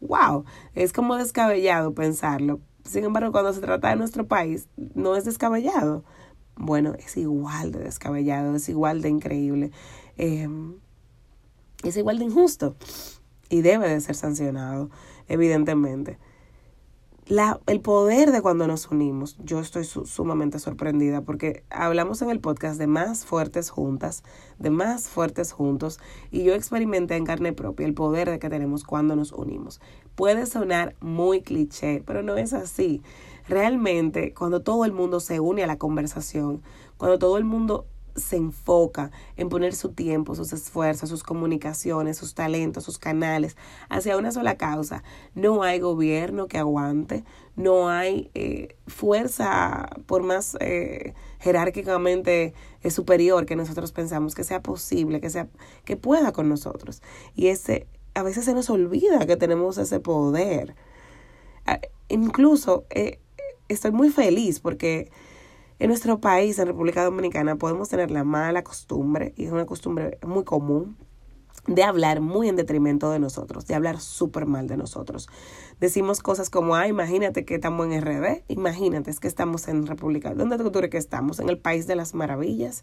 wow, 0.00 0.44
es 0.74 0.92
como 0.92 1.16
descabellado 1.16 1.94
pensarlo. 1.94 2.60
Sin 2.86 3.04
embargo, 3.04 3.32
cuando 3.32 3.52
se 3.52 3.60
trata 3.60 3.90
de 3.90 3.96
nuestro 3.96 4.26
país, 4.26 4.68
no 4.94 5.16
es 5.16 5.24
descabellado. 5.24 6.04
Bueno, 6.56 6.94
es 6.94 7.16
igual 7.16 7.72
de 7.72 7.80
descabellado, 7.80 8.56
es 8.56 8.68
igual 8.68 9.02
de 9.02 9.10
increíble, 9.10 9.72
em, 10.16 10.76
es 11.82 11.96
igual 11.96 12.18
de 12.18 12.24
injusto 12.24 12.76
y 13.50 13.60
debe 13.60 13.88
de 13.88 14.00
ser 14.00 14.14
sancionado, 14.14 14.90
evidentemente 15.28 16.18
la, 17.26 17.60
el 17.66 17.80
poder 17.80 18.30
de 18.30 18.40
cuando 18.40 18.68
nos 18.68 18.88
unimos, 18.88 19.36
yo 19.42 19.58
estoy 19.58 19.84
sumamente 19.84 20.60
sorprendida 20.60 21.22
porque 21.22 21.64
hablamos 21.70 22.22
en 22.22 22.30
el 22.30 22.38
podcast 22.38 22.78
de 22.78 22.86
más 22.86 23.26
fuertes 23.26 23.70
juntas, 23.70 24.22
de 24.60 24.70
más 24.70 25.08
fuertes 25.08 25.50
juntos, 25.50 25.98
y 26.30 26.44
yo 26.44 26.54
experimenté 26.54 27.16
en 27.16 27.24
carne 27.24 27.52
propia 27.52 27.86
el 27.86 27.94
poder 27.94 28.30
de 28.30 28.38
que 28.38 28.48
tenemos 28.48 28.84
cuando 28.84 29.16
nos 29.16 29.32
unimos. 29.32 29.80
Puede 30.16 30.46
sonar 30.46 30.96
muy 31.00 31.42
cliché, 31.42 32.02
pero 32.04 32.22
no 32.22 32.36
es 32.36 32.52
así. 32.52 33.02
Realmente, 33.48 34.34
cuando 34.34 34.62
todo 34.62 34.84
el 34.84 34.92
mundo 34.92 35.20
se 35.20 35.38
une 35.38 35.62
a 35.62 35.68
la 35.68 35.78
conversación, 35.78 36.62
cuando 36.96 37.18
todo 37.18 37.38
el 37.38 37.44
mundo 37.44 37.86
se 38.16 38.36
enfoca 38.36 39.10
en 39.36 39.48
poner 39.48 39.74
su 39.74 39.90
tiempo, 39.90 40.34
sus 40.34 40.52
esfuerzos, 40.52 41.08
sus 41.08 41.22
comunicaciones, 41.22 42.16
sus 42.16 42.34
talentos, 42.34 42.84
sus 42.84 42.98
canales 42.98 43.56
hacia 43.88 44.16
una 44.16 44.32
sola 44.32 44.56
causa. 44.56 45.02
No 45.34 45.62
hay 45.62 45.78
gobierno 45.78 46.48
que 46.48 46.58
aguante, 46.58 47.24
no 47.54 47.88
hay 47.88 48.30
eh, 48.34 48.76
fuerza, 48.86 49.88
por 50.06 50.22
más 50.22 50.56
eh, 50.60 51.14
jerárquicamente 51.40 52.54
eh, 52.82 52.90
superior 52.90 53.46
que 53.46 53.56
nosotros 53.56 53.92
pensamos, 53.92 54.34
que 54.34 54.44
sea 54.44 54.62
posible, 54.62 55.20
que, 55.20 55.30
sea, 55.30 55.48
que 55.84 55.96
pueda 55.96 56.32
con 56.32 56.48
nosotros. 56.48 57.02
Y 57.34 57.48
ese, 57.48 57.86
a 58.16 58.22
veces 58.22 58.46
se 58.46 58.54
nos 58.54 58.70
olvida 58.70 59.26
que 59.26 59.36
tenemos 59.36 59.76
ese 59.76 60.00
poder. 60.00 60.74
Ah, 61.66 61.80
incluso 62.08 62.86
estoy 63.68 63.90
muy 63.90 64.08
feliz 64.10 64.58
porque 64.58 65.10
en 65.78 65.88
nuestro 65.88 66.18
país, 66.18 66.58
en 66.58 66.66
República 66.66 67.04
Dominicana, 67.04 67.56
podemos 67.56 67.90
tener 67.90 68.10
la 68.10 68.24
mala 68.24 68.64
costumbre, 68.64 69.34
y 69.36 69.44
es 69.44 69.52
una 69.52 69.66
costumbre 69.66 70.18
muy 70.26 70.44
común, 70.44 70.96
de 71.66 71.82
hablar 71.82 72.20
muy 72.20 72.48
en 72.48 72.56
detrimento 72.56 73.10
de 73.10 73.18
nosotros, 73.18 73.66
de 73.66 73.74
hablar 73.74 74.00
súper 74.00 74.46
mal 74.46 74.68
de 74.68 74.76
nosotros. 74.76 75.28
Decimos 75.80 76.20
cosas 76.20 76.48
como, 76.50 76.76
ah, 76.76 76.86
imagínate 76.86 77.44
que 77.44 77.56
estamos 77.56 77.86
en 77.86 78.00
RD, 78.00 78.44
imagínate, 78.48 79.10
es 79.10 79.20
que 79.20 79.28
estamos 79.28 79.68
en 79.68 79.86
República, 79.86 80.34
¿dónde 80.34 80.58
tú 80.58 80.70
crees 80.70 80.90
que 80.90 80.98
estamos? 80.98 81.40
¿En 81.40 81.48
el 81.48 81.58
país 81.58 81.86
de 81.86 81.96
las 81.96 82.14
maravillas? 82.14 82.82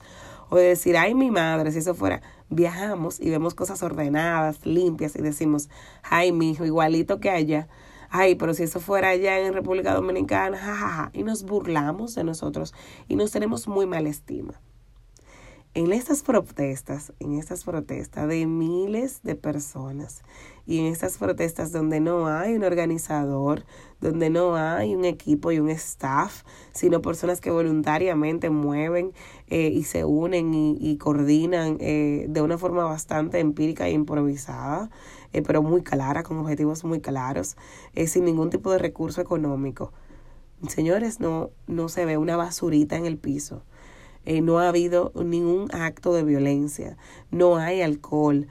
O 0.49 0.57
de 0.57 0.63
decir, 0.63 0.97
ay, 0.97 1.15
mi 1.15 1.31
madre, 1.31 1.71
si 1.71 1.79
eso 1.79 1.95
fuera, 1.95 2.21
viajamos 2.49 3.19
y 3.19 3.29
vemos 3.29 3.55
cosas 3.55 3.81
ordenadas, 3.83 4.65
limpias 4.65 5.15
y 5.15 5.21
decimos, 5.21 5.69
ay, 6.03 6.31
mi 6.31 6.51
hijo, 6.51 6.65
igualito 6.65 7.19
que 7.19 7.29
allá 7.29 7.67
ay, 8.13 8.35
pero 8.35 8.53
si 8.53 8.61
eso 8.61 8.79
fuera 8.79 9.09
allá 9.09 9.39
en 9.39 9.53
República 9.53 9.95
Dominicana, 9.95 10.55
jajaja, 10.55 11.09
y 11.13 11.23
nos 11.23 11.43
burlamos 11.43 12.13
de 12.13 12.23
nosotros 12.23 12.75
y 13.07 13.15
nos 13.15 13.31
tenemos 13.31 13.67
muy 13.67 13.87
mala 13.87 14.07
estima. 14.07 14.61
En 15.75 15.91
estas 15.91 16.21
protestas, 16.21 17.13
en 17.19 17.33
estas 17.33 17.63
protestas 17.63 18.27
de 18.27 18.45
miles 18.45 19.23
de 19.23 19.33
personas 19.33 20.21
y 20.67 20.77
en 20.77 20.85
estas 20.85 21.17
protestas 21.17 21.71
donde 21.71 21.99
no 21.99 22.27
hay 22.27 22.53
un 22.53 22.63
organizador, 22.63 23.65
donde 23.99 24.29
no 24.29 24.55
hay 24.55 24.93
un 24.93 25.03
equipo 25.03 25.51
y 25.51 25.57
un 25.57 25.71
staff, 25.71 26.43
sino 26.73 27.01
personas 27.01 27.41
que 27.41 27.49
voluntariamente 27.49 28.51
mueven 28.51 29.13
eh, 29.47 29.69
y 29.69 29.81
se 29.81 30.05
unen 30.05 30.53
y, 30.53 30.95
coordinan 30.97 31.77
eh, 31.79 32.27
de 32.29 32.41
una 32.43 32.59
forma 32.59 32.83
bastante 32.83 33.39
empírica 33.39 33.87
e 33.87 33.93
improvisada, 33.93 34.91
eh, 35.31 35.41
pero 35.41 35.63
muy 35.63 35.81
clara, 35.81 36.21
con 36.21 36.37
objetivos 36.37 36.83
muy 36.83 37.01
claros, 37.01 37.57
sin 38.05 38.25
ningún 38.25 38.51
tipo 38.51 38.71
de 38.71 38.77
recurso 38.77 39.21
económico. 39.21 39.91
Señores, 40.67 41.19
no, 41.19 41.49
no 41.65 41.89
se 41.89 42.05
ve 42.05 42.17
una 42.17 42.37
basurita 42.37 42.95
en 42.95 43.07
el 43.07 43.17
piso. 43.17 43.63
Eh, 44.25 44.41
no 44.41 44.59
ha 44.59 44.69
habido 44.69 45.11
ningún 45.15 45.67
acto 45.73 46.13
de 46.13 46.23
violencia, 46.23 46.97
no 47.31 47.57
hay 47.57 47.81
alcohol, 47.81 48.47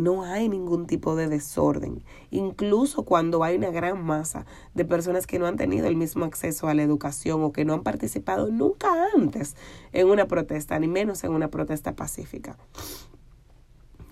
no 0.00 0.22
hay 0.22 0.48
ningún 0.48 0.86
tipo 0.86 1.16
de 1.16 1.28
desorden. 1.28 2.04
Incluso 2.30 3.04
cuando 3.04 3.42
hay 3.42 3.56
una 3.56 3.70
gran 3.70 4.04
masa 4.04 4.46
de 4.74 4.84
personas 4.84 5.26
que 5.26 5.40
no 5.40 5.46
han 5.46 5.56
tenido 5.56 5.88
el 5.88 5.96
mismo 5.96 6.24
acceso 6.24 6.68
a 6.68 6.74
la 6.74 6.84
educación 6.84 7.42
o 7.42 7.52
que 7.52 7.64
no 7.64 7.74
han 7.74 7.82
participado 7.82 8.48
nunca 8.48 9.08
antes 9.16 9.56
en 9.92 10.08
una 10.08 10.26
protesta, 10.26 10.78
ni 10.78 10.86
menos 10.86 11.24
en 11.24 11.32
una 11.32 11.48
protesta 11.48 11.96
pacífica 11.96 12.56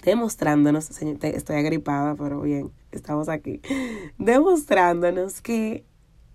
demostrándonos, 0.02 0.90
estoy 0.90 1.56
agripada, 1.56 2.14
pero 2.14 2.40
bien, 2.40 2.72
estamos 2.92 3.28
aquí, 3.28 3.60
demostrándonos 4.18 5.40
que 5.40 5.84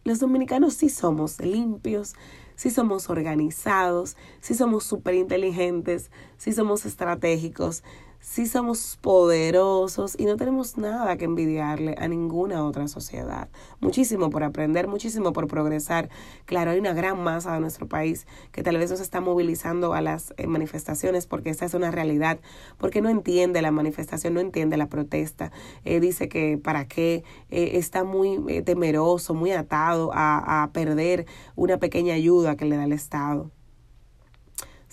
los 0.03 0.19
dominicanos 0.19 0.75
sí 0.75 0.89
somos 0.89 1.39
limpios, 1.39 2.13
sí 2.55 2.69
somos 2.69 3.09
organizados, 3.09 4.17
sí 4.41 4.53
somos 4.53 4.83
súper 4.83 5.15
inteligentes, 5.15 6.11
sí 6.37 6.53
somos 6.53 6.85
estratégicos, 6.85 7.83
sí 8.25 8.47
somos 8.47 8.97
poderosos 9.01 10.15
y 10.17 10.25
no 10.25 10.35
tenemos 10.35 10.77
nada 10.77 11.15
que 11.15 11.25
envidiarle 11.25 11.95
a 11.99 12.07
ninguna 12.07 12.65
otra 12.65 12.87
sociedad. 12.87 13.49
Muchísimo 13.79 14.31
por 14.31 14.43
aprender, 14.43 14.87
muchísimo 14.87 15.31
por 15.31 15.47
progresar. 15.47 16.09
Claro, 16.45 16.71
hay 16.71 16.79
una 16.79 16.93
gran 16.93 17.23
masa 17.23 17.53
de 17.53 17.59
nuestro 17.59 17.87
país 17.87 18.25
que 18.51 18.63
tal 18.63 18.77
vez 18.77 18.89
nos 18.89 18.99
está 18.99 19.21
movilizando 19.21 19.93
a 19.93 20.01
las 20.01 20.33
eh, 20.37 20.47
manifestaciones 20.47 21.27
porque 21.27 21.51
esta 21.51 21.65
es 21.65 21.75
una 21.75 21.91
realidad, 21.91 22.39
porque 22.77 22.99
no 22.99 23.09
entiende 23.09 23.61
la 23.61 23.71
manifestación, 23.71 24.33
no 24.33 24.39
entiende 24.39 24.75
la 24.75 24.89
protesta. 24.89 25.51
Eh, 25.85 25.99
dice 25.99 26.27
que 26.27 26.57
para 26.57 26.87
qué, 26.87 27.23
eh, 27.51 27.71
está 27.77 28.03
muy 28.03 28.63
temeroso, 28.63 29.35
muy 29.35 29.51
atado 29.51 30.11
a 30.13 30.69
perder 30.73 31.27
una 31.55 31.77
pequeña 31.77 32.15
ayuda 32.15 32.57
que 32.57 32.65
le 32.65 32.75
da 32.75 32.85
el 32.85 32.91
Estado. 32.93 33.54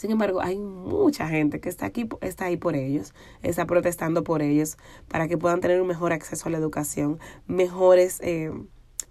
Sin 0.03 0.11
embargo, 0.11 0.41
hay 0.41 0.59
mucha 0.59 1.29
gente 1.29 1.61
que 1.61 1.69
está 1.69 1.87
aquí, 1.87 2.09
está 2.23 2.47
ahí 2.47 2.57
por 2.57 2.75
ellos, 2.75 3.15
está 3.45 3.67
protestando 3.67 4.25
por 4.25 4.43
ellos 4.43 4.77
para 5.07 5.29
que 5.29 5.39
puedan 5.39 5.61
tener 5.61 5.81
un 5.81 5.87
mejor 5.87 6.13
acceso 6.13 6.49
a 6.49 6.51
la 6.51 6.59
educación, 6.59 7.21
mejores, 7.47 8.19
eh, 8.21 8.51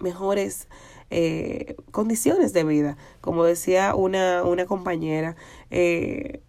mejores 0.01 0.67
eh, 1.09 1.77
condiciones 1.91 2.51
de 2.51 2.65
vida. 2.65 2.97
Como 3.21 3.45
decía 3.45 3.95
una, 3.95 4.43
una 4.43 4.65
compañera, 4.65 5.37
eh, 5.69 6.41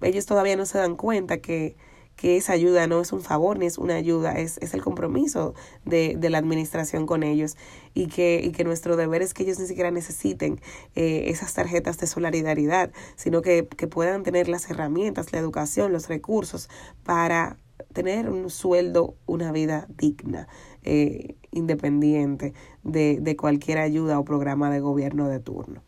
ellos 0.00 0.24
todavía 0.24 0.56
no 0.56 0.64
se 0.64 0.78
dan 0.78 0.96
cuenta 0.96 1.42
que 1.42 1.76
que 2.16 2.36
esa 2.36 2.52
ayuda 2.52 2.86
no 2.86 3.00
es 3.00 3.12
un 3.12 3.20
favor 3.20 3.58
ni 3.58 3.66
es 3.66 3.78
una 3.78 3.94
ayuda, 3.94 4.32
es, 4.32 4.58
es 4.58 4.74
el 4.74 4.82
compromiso 4.82 5.54
de, 5.84 6.16
de, 6.18 6.30
la 6.30 6.38
administración 6.38 7.06
con 7.06 7.22
ellos 7.22 7.56
y 7.94 8.06
que, 8.06 8.40
y 8.42 8.52
que 8.52 8.64
nuestro 8.64 8.96
deber 8.96 9.22
es 9.22 9.34
que 9.34 9.42
ellos 9.42 9.58
ni 9.58 9.66
siquiera 9.66 9.90
necesiten 9.90 10.60
eh, 10.94 11.24
esas 11.28 11.52
tarjetas 11.54 11.98
de 11.98 12.06
solidaridad, 12.06 12.90
sino 13.16 13.42
que, 13.42 13.68
que 13.76 13.86
puedan 13.86 14.22
tener 14.22 14.48
las 14.48 14.68
herramientas, 14.70 15.32
la 15.32 15.38
educación, 15.38 15.92
los 15.92 16.08
recursos 16.08 16.68
para 17.04 17.58
tener 17.92 18.30
un 18.30 18.48
sueldo, 18.50 19.16
una 19.26 19.52
vida 19.52 19.86
digna, 19.96 20.48
eh, 20.82 21.36
independiente 21.50 22.54
de, 22.82 23.18
de 23.20 23.36
cualquier 23.36 23.78
ayuda 23.78 24.18
o 24.18 24.24
programa 24.24 24.70
de 24.70 24.80
gobierno 24.80 25.28
de 25.28 25.40
turno. 25.40 25.82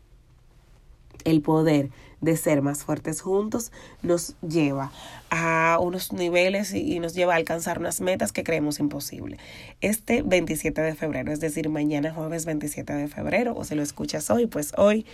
El 1.25 1.41
poder 1.41 1.89
de 2.21 2.35
ser 2.35 2.61
más 2.61 2.83
fuertes 2.83 3.21
juntos 3.21 3.71
nos 4.01 4.35
lleva 4.41 4.91
a 5.29 5.77
unos 5.81 6.11
niveles 6.11 6.73
y, 6.73 6.99
nos 6.99 7.13
lleva 7.13 7.33
a 7.33 7.37
alcanzar 7.37 7.79
unas 7.79 8.01
metas 8.01 8.31
que 8.31 8.43
creemos 8.43 8.79
imposible. 8.79 9.37
Este 9.81 10.21
27 10.21 10.81
de 10.81 10.95
febrero, 10.95 11.31
es 11.31 11.39
decir, 11.39 11.69
mañana 11.69 12.13
jueves 12.13 12.45
27 12.45 12.93
de 12.93 13.07
febrero, 13.07 13.53
o 13.55 13.63
se 13.63 13.75
lo 13.75 13.83
escuchas 13.83 14.29
hoy, 14.29 14.47
pues 14.47 14.73
hoy 14.77 15.05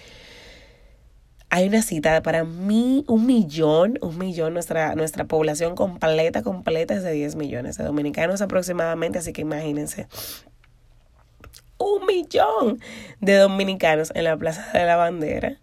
hay 1.49 1.67
una 1.67 1.83
cita 1.83 2.21
para 2.23 2.43
mí, 2.43 3.05
un 3.07 3.25
millón, 3.25 3.99
un 4.01 4.17
millón, 4.17 4.53
nuestra, 4.53 4.95
nuestra 4.95 5.25
población 5.25 5.75
completa, 5.75 6.41
completa 6.41 6.95
es 6.95 7.03
de 7.03 7.11
10 7.11 7.35
millones 7.35 7.77
de 7.77 7.83
dominicanos 7.83 8.41
aproximadamente, 8.41 9.19
así 9.19 9.31
que 9.31 9.41
imagínense 9.41 10.07
un 11.77 12.05
millón 12.05 12.79
de 13.19 13.35
dominicanos 13.35 14.11
en 14.15 14.23
la 14.23 14.37
Plaza 14.37 14.71
de 14.73 14.85
la 14.85 14.95
Bandera 14.95 15.59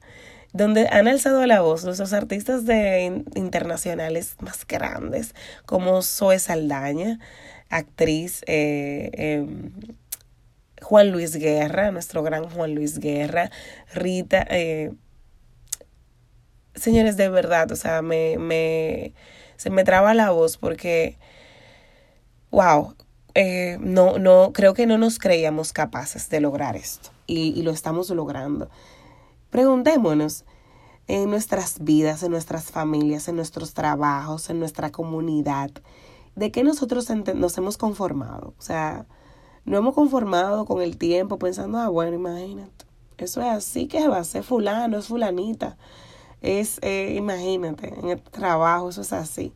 donde 0.53 0.89
han 0.89 1.09
alzado 1.09 1.45
la 1.47 1.61
voz 1.63 1.85
nuestros 1.85 2.13
artistas 2.13 2.67
de 2.67 3.25
internacionales 3.35 4.37
más 4.41 4.67
grandes, 4.67 5.35
como 5.65 6.03
Zoe 6.03 6.39
Saldaña, 6.39 7.19
actriz, 7.71 8.43
eh, 8.47 9.11
em, 9.15 9.73
Juan 10.83 11.11
Luis 11.11 11.37
Guerra, 11.37 11.91
nuestro 11.91 12.23
gran 12.23 12.49
Juan 12.49 12.75
Luis 12.75 12.99
Guerra, 12.99 13.51
Rita. 13.95 14.47
Eh, 14.51 14.93
señores, 16.75 17.17
de 17.17 17.29
verdad, 17.29 17.71
o 17.73 17.77
sea, 17.77 18.03
me, 18.03 18.37
me, 18.39 19.15
se 19.57 19.71
me 19.71 19.85
traba 19.85 20.13
la 20.13 20.31
voz 20.31 20.59
porque, 20.59 21.19
wow, 22.51 22.95
eh, 23.35 23.79
no, 23.81 24.19
no, 24.19 24.53
creo 24.53 24.75
que 24.75 24.87
no 24.87 24.99
nos 24.99 25.19
creíamos 25.19 25.73
capaces 25.73 26.29
de 26.29 26.41
lograr 26.41 26.77
esto 26.77 27.11
y, 27.27 27.59
y 27.59 27.63
lo 27.63 27.71
estamos 27.71 28.11
logrando. 28.11 28.69
Preguntémonos 29.53 30.47
en 31.09 31.29
nuestras 31.31 31.85
vidas, 31.85 32.23
en 32.23 32.31
nuestras 32.33 32.71
familias, 32.71 33.29
en 33.29 33.37
nuestros 33.37 33.75
trabajos, 33.75 34.49
en 34.49 34.59
nuestra 34.59 34.91
comunidad, 34.91 35.71
de 36.37 36.51
qué 36.51 36.65
nosotros 36.65 37.07
nos 37.35 37.59
hemos 37.59 37.77
conformado. 37.77 38.55
O 38.59 38.63
sea, 38.63 39.07
No 39.67 39.79
hemos 39.79 39.95
conformado 39.95 40.65
con 40.67 40.83
el 40.83 40.97
tiempo 40.99 41.39
pensando, 41.39 41.79
ah, 41.79 41.89
bueno, 41.91 42.17
imagínate, 42.17 42.87
eso 43.19 43.43
es 43.43 43.49
así 43.49 43.89
que 43.89 44.09
va 44.09 44.19
a 44.19 44.25
ser 44.25 44.43
fulano, 44.45 44.99
es 44.99 45.09
fulanita. 45.09 45.77
Es, 46.43 46.79
eh, 46.83 47.15
imagínate, 47.17 47.95
en 48.01 48.11
el 48.11 48.23
trabajo 48.23 48.91
eso 48.91 49.03
es 49.03 49.13
así. 49.13 49.55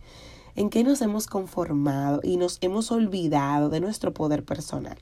¿En 0.56 0.70
qué 0.70 0.84
nos 0.84 1.02
hemos 1.02 1.26
conformado 1.26 2.20
y 2.22 2.36
nos 2.38 2.58
hemos 2.62 2.92
olvidado 2.92 3.70
de 3.70 3.80
nuestro 3.80 4.12
poder 4.14 4.44
personal? 4.44 4.98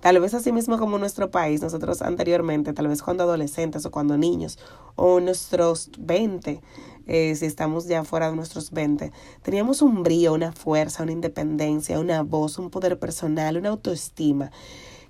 Tal 0.00 0.20
vez 0.20 0.32
así 0.32 0.52
mismo 0.52 0.78
como 0.78 0.96
nuestro 0.98 1.32
país, 1.32 1.60
nosotros 1.60 2.02
anteriormente, 2.02 2.72
tal 2.72 2.86
vez 2.86 3.02
cuando 3.02 3.24
adolescentes 3.24 3.84
o 3.84 3.90
cuando 3.90 4.16
niños, 4.16 4.56
o 4.94 5.18
nuestros 5.18 5.90
20, 5.98 6.60
eh, 7.08 7.34
si 7.34 7.46
estamos 7.46 7.88
ya 7.88 8.04
fuera 8.04 8.30
de 8.30 8.36
nuestros 8.36 8.70
20, 8.70 9.10
teníamos 9.42 9.82
un 9.82 10.04
brío, 10.04 10.34
una 10.34 10.52
fuerza, 10.52 11.02
una 11.02 11.10
independencia, 11.10 11.98
una 11.98 12.22
voz, 12.22 12.58
un 12.58 12.70
poder 12.70 13.00
personal, 13.00 13.56
una 13.56 13.70
autoestima, 13.70 14.52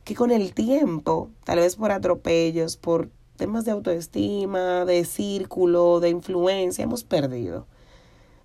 que 0.05 0.15
con 0.15 0.31
el 0.31 0.55
tiempo, 0.55 1.29
tal 1.45 1.59
vez 1.59 1.77
por 1.77 1.93
atropellos, 1.93 2.79
por 2.79 3.11
temas 3.37 3.67
de 3.67 3.73
autoestima, 3.73 4.87
de 4.87 5.05
círculo, 5.05 6.01
de 6.01 6.09
influencia, 6.09 6.85
hemos 6.85 7.05
perdido. 7.05 7.67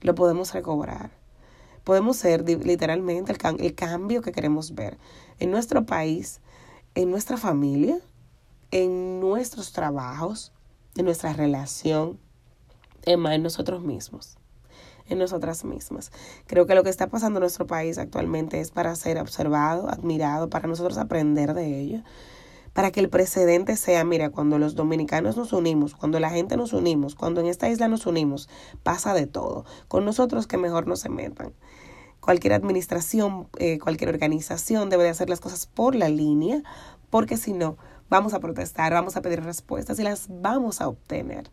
Lo 0.02 0.14
podemos 0.14 0.54
recobrar. 0.54 1.23
Podemos 1.84 2.18
ser 2.18 2.48
literalmente 2.48 3.32
el, 3.32 3.76
cambio 3.76 4.22
que 4.22 4.32
queremos 4.32 4.74
ver 4.74 4.98
en 5.40 5.52
nuestro 5.52 5.86
país, 5.86 6.40
en 6.96 7.12
nuestra 7.12 7.38
familia, 7.38 8.00
en 8.72 9.20
nuestros 9.20 9.74
trabajos, 9.74 10.52
en 10.96 11.06
nuestra 11.06 11.34
relación, 11.34 12.20
en 13.06 13.44
nosotros 13.44 13.82
mismos 13.84 14.38
en 15.10 15.20
nosotras 15.20 15.64
mismas. 15.66 16.12
Creo 16.48 16.66
que 16.66 16.76
lo 16.76 16.84
que 16.84 16.90
está 16.90 17.08
pasando 17.08 17.40
en 17.40 17.42
nuestro 17.42 17.68
país 17.68 17.98
actualmente 17.98 18.60
es 18.60 18.72
para 18.72 18.96
ser 18.96 19.18
observado, 19.20 19.90
admirado, 19.90 20.50
para 20.50 20.68
nosotros 20.68 20.98
aprender 20.98 21.54
de 21.54 21.80
ello, 21.80 22.02
para 22.74 22.92
que 22.92 23.00
el 23.00 23.10
precedente 23.10 23.78
sea, 23.78 24.04
mira, 24.04 24.32
cuando 24.32 24.58
los 24.58 24.76
dominicanos 24.76 25.38
nos 25.38 25.54
unimos, 25.54 25.96
cuando 25.96 26.20
la 26.20 26.30
gente 26.30 26.58
nos 26.58 26.74
unimos, 26.74 27.16
cuando 27.16 27.40
en 27.42 27.48
esta 27.48 27.70
isla 27.70 27.88
nos 27.88 28.06
unimos, 28.06 28.50
pasa 28.82 29.14
de 29.14 29.28
todo. 29.28 29.66
Con 29.88 30.06
nosotros 30.06 30.48
que 30.48 30.58
mejor 30.58 30.88
no 30.88 30.96
se 30.96 31.10
metan. 31.10 31.54
Cualquier 32.20 32.54
administración, 32.54 33.48
eh, 33.60 33.80
cualquier 33.80 34.10
organización 34.10 34.90
debe 34.90 35.04
de 35.04 35.10
hacer 35.10 35.30
las 35.30 35.40
cosas 35.40 35.68
por 35.68 35.94
la 35.94 36.10
línea, 36.10 36.64
porque 37.10 37.38
si 37.38 37.54
no, 37.54 37.78
vamos 38.10 38.34
a 38.34 38.40
protestar, 38.40 38.94
vamos 38.94 39.18
a 39.18 39.22
pedir 39.22 39.44
respuestas 39.44 40.00
y 40.00 40.04
las 40.04 40.28
vamos 40.30 40.82
a 40.82 40.88
obtener. 40.88 41.52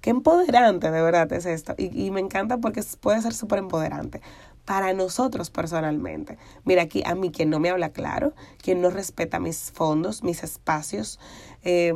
Qué 0.00 0.10
empoderante 0.10 0.90
de 0.90 1.02
verdad 1.02 1.30
es 1.32 1.46
esto. 1.46 1.74
Y, 1.76 2.06
y 2.06 2.10
me 2.10 2.20
encanta 2.20 2.58
porque 2.58 2.82
puede 3.00 3.20
ser 3.20 3.34
súper 3.34 3.58
empoderante 3.58 4.20
para 4.64 4.92
nosotros 4.92 5.50
personalmente. 5.50 6.38
Mira 6.64 6.82
aquí 6.82 7.02
a 7.04 7.14
mí 7.14 7.32
quien 7.32 7.50
no 7.50 7.58
me 7.58 7.70
habla 7.70 7.90
claro, 7.90 8.34
quien 8.62 8.80
no 8.80 8.90
respeta 8.90 9.40
mis 9.40 9.72
fondos, 9.72 10.22
mis 10.22 10.44
espacios, 10.44 11.18
eh, 11.62 11.92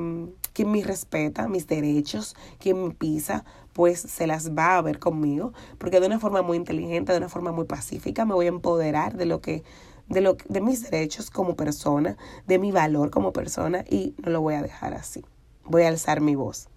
quien 0.53 0.71
me 0.73 0.83
respeta 0.83 1.47
mis 1.47 1.67
derechos, 1.67 2.35
quien 2.59 2.83
me 2.83 2.95
pisa, 2.95 3.45
pues 3.73 4.01
se 4.01 4.27
las 4.27 4.51
va 4.51 4.77
a 4.77 4.83
ver 4.83 4.99
conmigo, 4.99 5.53
porque 5.79 6.01
de 6.01 6.07
una 6.07 6.19
forma 6.19 6.43
muy 6.43 6.57
inteligente, 6.57 7.13
de 7.13 7.19
una 7.19 7.29
forma 7.29 7.53
muy 7.53 7.65
pacífica, 7.65 8.25
me 8.25 8.35
voy 8.35 8.47
a 8.47 8.49
empoderar 8.49 9.17
de 9.17 9.27
lo 9.27 9.41
que 9.41 9.63
de 10.09 10.21
lo 10.21 10.37
de 10.49 10.61
mis 10.61 10.91
derechos 10.91 11.31
como 11.31 11.55
persona, 11.55 12.17
de 12.47 12.59
mi 12.59 12.73
valor 12.73 13.11
como 13.11 13.33
persona 13.33 13.85
y 13.89 14.15
no 14.23 14.33
lo 14.33 14.41
voy 14.43 14.55
a 14.55 14.63
dejar 14.63 14.95
así. 14.95 15.25
Voy 15.65 15.85
a 15.85 15.89
alzar 15.89 16.21
mi 16.21 16.35
voz 16.35 16.69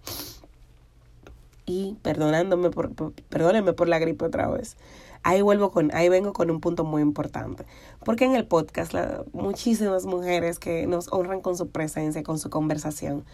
y 1.68 1.98
perdonándome 2.02 2.70
por, 2.70 2.92
perdónenme 3.28 3.74
por 3.74 3.88
la 3.88 3.98
gripe 3.98 4.24
otra 4.24 4.48
vez. 4.48 4.76
Ahí 5.22 5.42
vuelvo 5.42 5.70
con, 5.70 5.94
ahí 5.94 6.08
vengo 6.08 6.32
con 6.32 6.50
un 6.50 6.60
punto 6.60 6.84
muy 6.84 7.02
importante. 7.02 7.66
Porque 8.04 8.24
en 8.24 8.34
el 8.34 8.46
podcast 8.46 8.94
muchísimas 9.32 10.06
mujeres 10.06 10.58
que 10.58 10.86
nos 10.86 11.12
honran 11.12 11.42
con 11.42 11.56
su 11.56 11.68
presencia, 11.68 12.22
con 12.22 12.38
su 12.38 12.48
conversación, 12.48 13.24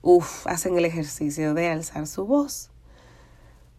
uff, 0.00 0.46
hacen 0.46 0.78
el 0.78 0.86
ejercicio 0.86 1.52
de 1.52 1.68
alzar 1.68 2.06
su 2.06 2.24
voz. 2.24 2.70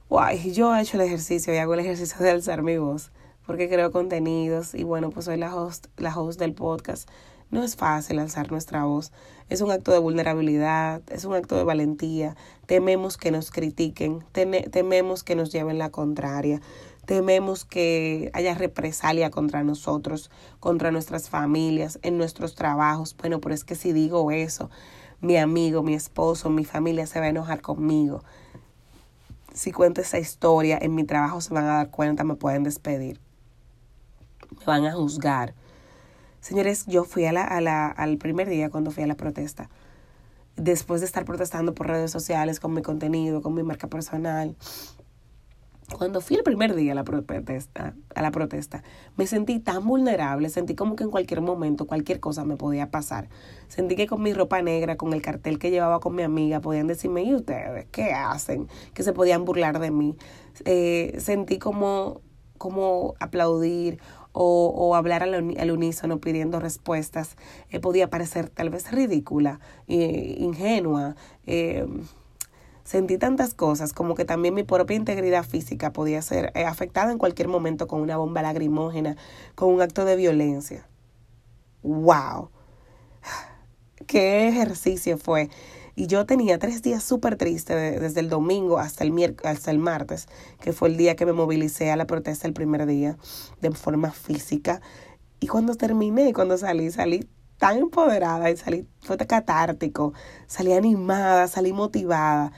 Guay, 0.09 0.53
yo 0.53 0.75
he 0.75 0.81
hecho 0.81 0.97
el 0.97 1.03
ejercicio 1.07 1.53
y 1.53 1.57
hago 1.57 1.73
el 1.73 1.79
ejercicio 1.79 2.17
de 2.19 2.29
alzar 2.29 2.61
mi 2.61 2.77
voz 2.77 3.11
porque 3.49 3.67
creo 3.67 3.91
contenidos 3.91 4.75
y 4.75 4.83
bueno, 4.83 5.09
pues 5.09 5.25
soy 5.25 5.37
la 5.37 5.55
host, 5.55 5.87
la 5.97 6.15
host 6.15 6.39
del 6.39 6.53
podcast 6.53 7.09
no 7.51 7.63
es 7.63 7.75
fácil 7.75 8.19
alzar 8.19 8.51
nuestra 8.51 8.83
voz. 8.83 9.11
Es 9.49 9.61
un 9.61 9.71
acto 9.71 9.91
de 9.91 9.99
vulnerabilidad, 9.99 11.01
es 11.09 11.25
un 11.25 11.33
acto 11.33 11.55
de 11.55 11.63
valentía. 11.63 12.35
Tememos 12.67 13.17
que 13.17 13.31
nos 13.31 13.49
critiquen, 13.49 14.23
tememos 14.31 15.23
que 15.23 15.35
nos 15.35 15.51
lleven 15.51 15.79
la 15.79 15.89
contraria, 15.89 16.61
tememos 17.05 17.65
que 17.65 18.29
haya 18.33 18.53
represalia 18.53 19.31
contra 19.31 19.63
nosotros, 19.63 20.29
contra 20.59 20.91
nuestras 20.91 21.29
familias, 21.29 21.97
en 22.03 22.19
nuestros 22.19 22.53
trabajos. 22.53 23.15
Bueno, 23.17 23.41
pero 23.41 23.55
es 23.55 23.63
que 23.63 23.73
si 23.73 23.93
digo 23.93 24.29
eso, 24.29 24.69
mi 25.19 25.37
amigo, 25.37 25.81
mi 25.81 25.95
esposo, 25.95 26.51
mi 26.51 26.65
familia 26.65 27.07
se 27.07 27.19
va 27.19 27.25
a 27.25 27.29
enojar 27.29 27.61
conmigo. 27.61 28.23
Si 29.55 29.71
cuento 29.71 30.01
esa 30.01 30.19
historia, 30.19 30.77
en 30.79 30.93
mi 30.93 31.03
trabajo 31.03 31.41
se 31.41 31.51
van 31.51 31.65
a 31.65 31.77
dar 31.77 31.89
cuenta, 31.89 32.23
me 32.23 32.35
pueden 32.35 32.61
despedir. 32.61 33.19
Me 34.51 34.65
van 34.65 34.85
a 34.85 34.93
juzgar 34.93 35.55
Señores, 36.41 36.85
yo 36.87 37.03
fui 37.03 37.25
a 37.25 37.33
la, 37.33 37.43
a 37.43 37.61
la, 37.61 37.87
al 37.87 38.17
primer 38.17 38.49
día 38.49 38.69
cuando 38.69 38.91
fui 38.91 39.03
a 39.03 39.07
la 39.07 39.15
protesta, 39.15 39.69
después 40.55 41.01
de 41.01 41.05
estar 41.05 41.25
protestando 41.25 41.73
por 41.73 41.87
redes 41.87 42.11
sociales 42.11 42.59
con 42.59 42.73
mi 42.73 42.81
contenido, 42.81 43.41
con 43.41 43.53
mi 43.53 43.63
marca 43.63 43.87
personal. 43.87 44.55
Cuando 45.97 46.21
fui 46.21 46.37
el 46.37 46.43
primer 46.43 46.75
día 46.75 46.91
a 46.91 46.95
la 46.95 47.03
protesta, 47.03 47.95
a 48.13 48.21
la 48.21 48.29
protesta, 48.29 48.83
me 49.17 49.25
sentí 49.25 49.59
tan 49.59 49.87
vulnerable, 49.87 50.49
sentí 50.49 50.75
como 50.75 50.95
que 50.95 51.03
en 51.03 51.09
cualquier 51.09 51.41
momento 51.41 51.87
cualquier 51.87 52.19
cosa 52.19 52.45
me 52.45 52.57
podía 52.57 52.91
pasar. 52.91 53.27
Sentí 53.67 53.95
que 53.95 54.05
con 54.05 54.21
mi 54.21 54.31
ropa 54.33 54.61
negra, 54.61 54.97
con 54.97 55.13
el 55.13 55.21
cartel 55.23 55.57
que 55.57 55.71
llevaba 55.71 55.99
con 55.99 56.13
mi 56.13 56.21
amiga, 56.21 56.59
podían 56.59 56.85
decirme, 56.85 57.23
¿y 57.23 57.33
ustedes 57.33 57.87
qué 57.91 58.13
hacen? 58.13 58.67
Que 58.93 59.01
se 59.01 59.13
podían 59.13 59.45
burlar 59.45 59.79
de 59.79 59.89
mí. 59.89 60.15
Eh, 60.65 61.15
sentí 61.17 61.57
como, 61.57 62.21
como 62.59 63.15
aplaudir 63.19 63.99
o, 64.31 64.95
hablar 64.95 65.23
al, 65.23 65.71
unísono 65.71 66.19
pidiendo 66.19 66.59
respuestas 66.59 67.35
eh, 67.69 67.79
podía 67.79 68.09
parecer 68.09 68.49
tal 68.49 68.69
vez 68.69 68.91
ridícula, 68.91 69.59
eh, 69.87 70.35
ingenua. 70.39 71.15
Eh, 71.45 71.85
sentí 72.89 73.19
tantas 73.19 73.53
cosas 73.53 73.93
como 73.93 74.15
que 74.15 74.25
también 74.25 74.55
mi 74.55 74.63
propia 74.63 74.97
integridad 74.97 75.43
física 75.43 75.93
podía 75.93 76.23
ser 76.23 76.51
eh, 76.55 76.65
afectada 76.65 77.11
en 77.11 77.19
cualquier 77.19 77.47
momento 77.47 77.87
con 77.87 78.01
una 78.01 78.17
bomba 78.17 78.41
lagrimógena, 78.41 79.15
con 79.53 79.71
un 79.71 79.81
acto 79.81 80.05
de 80.05 80.15
violencia. 80.15 80.87
¡Wow! 81.83 82.49
¿Qué 84.07 84.47
ejercicio 84.47 85.19
fue? 85.19 85.51
Y 85.99 86.07
yo 86.07 86.25
tenía 86.25 86.57
tres 86.59 86.81
días 86.81 87.03
súper 87.03 87.35
tristes, 87.35 87.99
desde 87.99 88.21
el 88.21 88.29
domingo 88.29 88.79
hasta 88.79 89.03
el, 89.03 89.35
hasta 89.43 89.69
el 89.69 89.79
martes, 89.79 90.29
que 90.61 90.71
fue 90.71 90.87
el 90.87 90.95
día 90.95 91.17
que 91.17 91.25
me 91.25 91.33
movilicé 91.33 91.91
a 91.91 91.97
la 91.97 92.07
protesta 92.07 92.47
el 92.47 92.53
primer 92.53 92.85
día, 92.85 93.17
de 93.59 93.69
forma 93.71 94.09
física. 94.11 94.79
Y 95.41 95.47
cuando 95.47 95.75
terminé, 95.75 96.31
cuando 96.31 96.57
salí, 96.57 96.89
salí 96.89 97.27
tan 97.57 97.79
empoderada 97.79 98.49
y 98.49 98.55
salí, 98.55 98.87
fue 99.01 99.17
catártico, 99.17 100.13
salí 100.47 100.71
animada, 100.71 101.49
salí 101.49 101.73
motivada. 101.73 102.53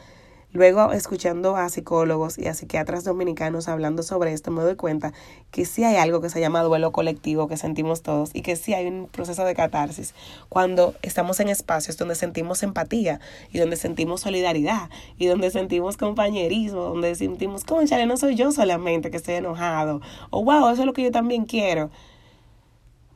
Luego, 0.53 0.91
escuchando 0.91 1.55
a 1.55 1.69
psicólogos 1.69 2.37
y 2.37 2.47
a 2.47 2.53
psiquiatras 2.53 3.05
dominicanos 3.05 3.69
hablando 3.69 4.03
sobre 4.03 4.33
esto, 4.33 4.51
me 4.51 4.61
doy 4.61 4.75
cuenta 4.75 5.13
que 5.49 5.63
sí 5.63 5.85
hay 5.85 5.95
algo 5.95 6.19
que 6.19 6.29
se 6.29 6.41
llama 6.41 6.61
duelo 6.61 6.91
colectivo 6.91 7.47
que 7.47 7.55
sentimos 7.55 8.01
todos 8.01 8.31
y 8.33 8.41
que 8.41 8.57
sí 8.57 8.73
hay 8.73 8.85
un 8.85 9.07
proceso 9.07 9.45
de 9.45 9.55
catarsis 9.55 10.13
cuando 10.49 10.93
estamos 11.03 11.39
en 11.39 11.47
espacios 11.47 11.95
donde 11.95 12.15
sentimos 12.15 12.63
empatía 12.63 13.21
y 13.53 13.59
donde 13.59 13.77
sentimos 13.77 14.19
solidaridad 14.19 14.89
y 15.17 15.27
donde 15.27 15.51
sentimos 15.51 15.95
compañerismo, 15.95 16.81
donde 16.81 17.15
sentimos, 17.15 17.63
conchale, 17.63 18.05
no 18.05 18.17
soy 18.17 18.35
yo 18.35 18.51
solamente 18.51 19.09
que 19.09 19.17
estoy 19.17 19.35
enojado 19.35 20.01
o 20.31 20.43
wow, 20.43 20.67
eso 20.69 20.81
es 20.81 20.85
lo 20.85 20.91
que 20.91 21.03
yo 21.03 21.11
también 21.11 21.45
quiero. 21.45 21.91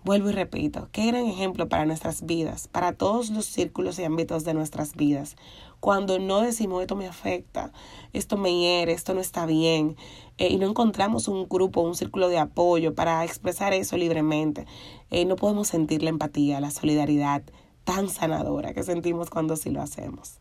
Vuelvo 0.05 0.29
y 0.29 0.33
repito, 0.33 0.87
qué 0.91 1.07
gran 1.07 1.25
ejemplo 1.25 1.67
para 1.67 1.87
nuestras 1.87 2.27
vidas, 2.27 2.67
para 2.67 2.93
todos 2.93 3.31
los 3.31 3.47
círculos 3.47 3.97
y 3.97 4.03
ámbitos 4.03 4.43
de 4.43 4.53
nuestras 4.53 4.95
vidas. 4.95 5.35
Cuando 5.79 6.19
no 6.19 6.41
decimos 6.41 6.83
esto 6.83 6.95
me 6.95 7.07
afecta, 7.07 7.71
esto 8.13 8.37
me 8.37 8.55
hiere, 8.55 8.91
esto 8.91 9.15
no 9.15 9.19
está 9.19 9.47
bien, 9.47 9.95
eh, 10.37 10.49
y 10.49 10.57
no 10.57 10.67
encontramos 10.67 11.27
un 11.27 11.49
grupo, 11.49 11.81
un 11.81 11.95
círculo 11.95 12.29
de 12.29 12.37
apoyo 12.37 12.93
para 12.93 13.25
expresar 13.25 13.73
eso 13.73 13.97
libremente, 13.97 14.67
eh, 15.09 15.25
no 15.25 15.37
podemos 15.37 15.69
sentir 15.69 16.03
la 16.03 16.11
empatía, 16.11 16.59
la 16.59 16.69
solidaridad 16.69 17.41
tan 17.83 18.07
sanadora 18.07 18.75
que 18.75 18.83
sentimos 18.83 19.31
cuando 19.31 19.55
sí 19.55 19.71
lo 19.71 19.81
hacemos. 19.81 20.39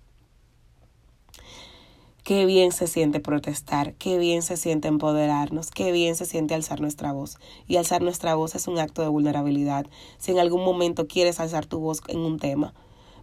Qué 2.25 2.47
bien 2.47 2.73
se 2.73 2.87
siente 2.87 3.21
protestar, 3.21 3.93
qué 3.97 4.17
bien 4.17 4.41
se 4.41 4.57
siente 4.57 4.89
empoderarnos, 4.89 5.71
qué 5.71 5.93
bien 5.93 6.17
se 6.17 6.25
siente 6.25 6.55
alzar 6.55 6.81
nuestra 6.81 7.13
voz. 7.13 7.37
Y 7.69 7.77
alzar 7.77 8.01
nuestra 8.01 8.35
voz 8.35 8.55
es 8.55 8.67
un 8.67 8.79
acto 8.79 9.03
de 9.03 9.09
vulnerabilidad. 9.09 9.85
Si 10.17 10.33
en 10.33 10.39
algún 10.39 10.65
momento 10.65 11.07
quieres 11.07 11.39
alzar 11.39 11.67
tu 11.67 11.81
voz 11.81 12.01
en 12.09 12.21
un 12.21 12.39
tema, 12.39 12.73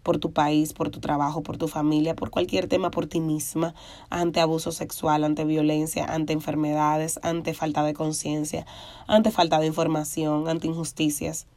por 0.03 0.19
tu 0.19 0.33
país, 0.33 0.73
por 0.73 0.91
tu 0.91 0.99
trabajo, 0.99 1.41
por 1.41 1.57
tu 1.57 1.67
familia, 1.67 2.15
por 2.15 2.29
cualquier 2.29 2.67
tema, 2.67 2.91
por 2.91 3.07
ti 3.07 3.21
misma, 3.21 3.73
ante 4.11 4.39
abuso 4.39 4.71
sexual, 4.71 5.23
ante 5.23 5.45
violencia, 5.45 6.05
ante 6.05 6.33
enfermedades, 6.33 7.19
ante 7.23 7.55
falta 7.55 7.81
de 7.83 7.95
conciencia, 7.95 8.67
ante 9.07 9.31
falta 9.31 9.59
de 9.59 9.65
información, 9.65 10.47
ante 10.47 10.67
injusticias. 10.67 11.47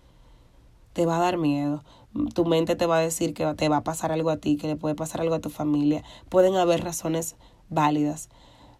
te 0.94 1.04
va 1.04 1.16
a 1.16 1.20
dar 1.20 1.36
miedo. 1.36 1.84
Tu 2.34 2.44
mente 2.44 2.76
te 2.76 2.86
va 2.86 2.98
a 2.98 3.00
decir 3.00 3.34
que 3.34 3.52
te 3.54 3.68
va 3.68 3.78
a 3.78 3.84
pasar 3.84 4.12
algo 4.12 4.30
a 4.30 4.36
ti, 4.36 4.56
que 4.56 4.68
le 4.68 4.76
puede 4.76 4.94
pasar 4.94 5.20
algo 5.20 5.34
a 5.34 5.40
tu 5.40 5.50
familia. 5.50 6.04
Pueden 6.28 6.56
haber 6.56 6.84
razones 6.84 7.36
válidas. 7.68 8.28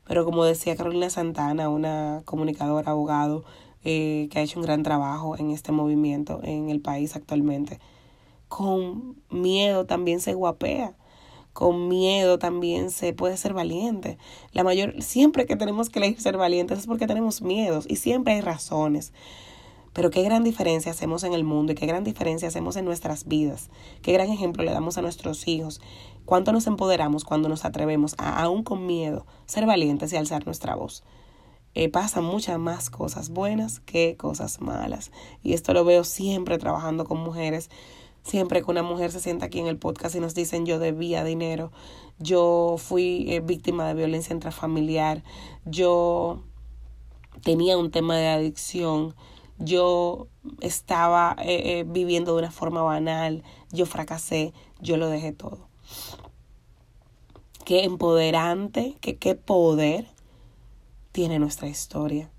Pero 0.07 0.25
como 0.25 0.45
decía 0.45 0.77
Carolina 0.77 1.11
Santana, 1.11 1.69
una 1.69 2.23
comunicadora, 2.25 2.93
abogado, 2.93 3.45
eh, 3.85 4.29
que 4.31 4.39
ha 4.39 4.43
hecho 4.43 4.59
un 4.59 4.65
gran 4.65 4.83
trabajo 4.83 5.37
en 5.37 5.51
este 5.51 5.73
movimiento 5.73 6.41
en 6.43 6.71
el 6.71 6.81
país 6.81 7.17
actualmente, 7.17 7.81
con 8.49 9.17
miedo 9.31 9.87
también 9.87 10.21
se 10.21 10.35
guapea 10.35 10.95
con 11.55 11.89
miedo 11.89 12.39
también 12.39 12.91
se 12.91 13.15
puede 13.15 13.39
ser 13.39 13.55
valiente. 13.55 14.19
La 14.53 14.65
mayor, 14.65 15.01
siempre 15.01 15.47
que 15.47 15.57
tenemos 15.57 15.89
que 15.89 16.01
elegir 16.01 16.21
ser 16.21 16.37
valientes 16.37 16.81
es 16.81 16.87
porque 16.87 17.07
tenemos 17.07 17.41
miedos 17.41 17.87
y 17.89 17.97
siempre 17.97 18.35
hay 18.35 18.41
razones. 18.41 19.13
Pero 19.95 20.11
qué 20.11 20.23
gran 20.23 20.45
diferencia 20.45 20.93
hacemos 20.93 21.25
en 21.25 21.33
el 21.33 21.45
mundo 21.45 21.73
y 21.73 21.75
qué 21.75 21.87
gran 21.87 22.05
diferencia 22.05 22.49
hacemos 22.49 22.77
en 22.77 22.85
nuestras 22.85 23.27
vidas. 23.27 23.71
Qué 24.03 24.13
gran 24.13 24.29
ejemplo 24.29 24.63
le 24.63 24.73
damos 24.73 24.99
a 24.99 25.03
nuestros 25.03 25.49
hijos. 25.49 25.81
Cuánto 26.27 26.53
nos 26.53 26.67
empoderamos 26.67 27.25
cuando 27.25 27.49
nos 27.49 27.65
atrevemos, 27.65 28.15
a, 28.19 28.43
aún 28.43 28.63
con 28.63 28.87
miedo, 28.87 29.25
ser 29.47 29.65
valientes 29.65 30.13
y 30.13 30.17
alzar 30.17 30.45
nuestra 30.45 30.75
voz. 30.75 31.05
Eh, 31.75 31.89
pasan 31.89 32.25
muchas 32.25 32.59
más 32.59 32.91
cosas 32.91 33.31
buenas 33.31 33.81
que 33.81 34.17
cosas 34.17 34.61
malas. 34.61 35.11
Y 35.43 35.55
esto 35.55 35.73
lo 35.73 35.85
veo 35.85 36.05
siempre 36.05 36.59
trabajando 36.59 37.05
con 37.05 37.19
mujeres 37.19 37.71
Siempre 38.25 38.63
que 38.63 38.71
una 38.71 38.83
mujer 38.83 39.13
se 39.13 39.21
sienta 39.21 39.47
aquí 39.47 39.61
en 39.61 39.67
el 39.67 39.77
podcast 39.77 40.17
y 40.17 40.21
nos 40.21 40.35
dicen 40.35 40.65
yo 40.65 40.79
debía 40.79 41.25
dinero, 41.25 41.71
yo 42.19 42.77
fui 42.79 43.27
eh, 43.29 43.41
víctima 43.41 43.87
de 43.87 43.93
violencia 43.93 44.33
intrafamiliar, 44.33 45.23
yo 45.67 46.43
tenía 47.43 47.77
un 47.77 47.91
tema 47.91 48.17
de 48.17 48.29
adicción, 48.29 49.15
yo 49.59 50.29
estaba 50.61 51.37
eh, 51.39 51.81
eh, 51.81 51.85
viviendo 51.87 52.33
de 52.33 52.39
una 52.41 52.51
forma 52.51 52.83
banal, 52.83 53.43
yo 53.71 53.87
fracasé, 53.87 54.53
yo 54.81 54.97
lo 54.97 55.09
dejé 55.09 55.33
todo. 55.33 55.69
Qué 57.65 57.85
empoderante, 57.85 58.97
que 59.01 59.17
qué 59.17 59.35
poder 59.35 60.07
tiene 61.13 61.39
nuestra 61.39 61.69
historia 61.69 62.31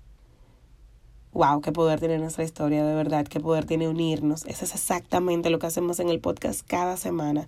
wow, 1.36 1.60
qué 1.60 1.70
poder 1.70 2.00
tiene 2.00 2.18
nuestra 2.18 2.44
historia, 2.44 2.84
de 2.84 2.94
verdad, 2.94 3.26
qué 3.26 3.40
poder 3.40 3.66
tiene 3.66 3.88
unirnos. 3.88 4.46
Eso 4.46 4.64
es 4.64 4.74
exactamente 4.74 5.50
lo 5.50 5.58
que 5.58 5.66
hacemos 5.66 6.00
en 6.00 6.08
el 6.08 6.18
podcast 6.18 6.66
cada 6.66 6.96
semana. 6.96 7.46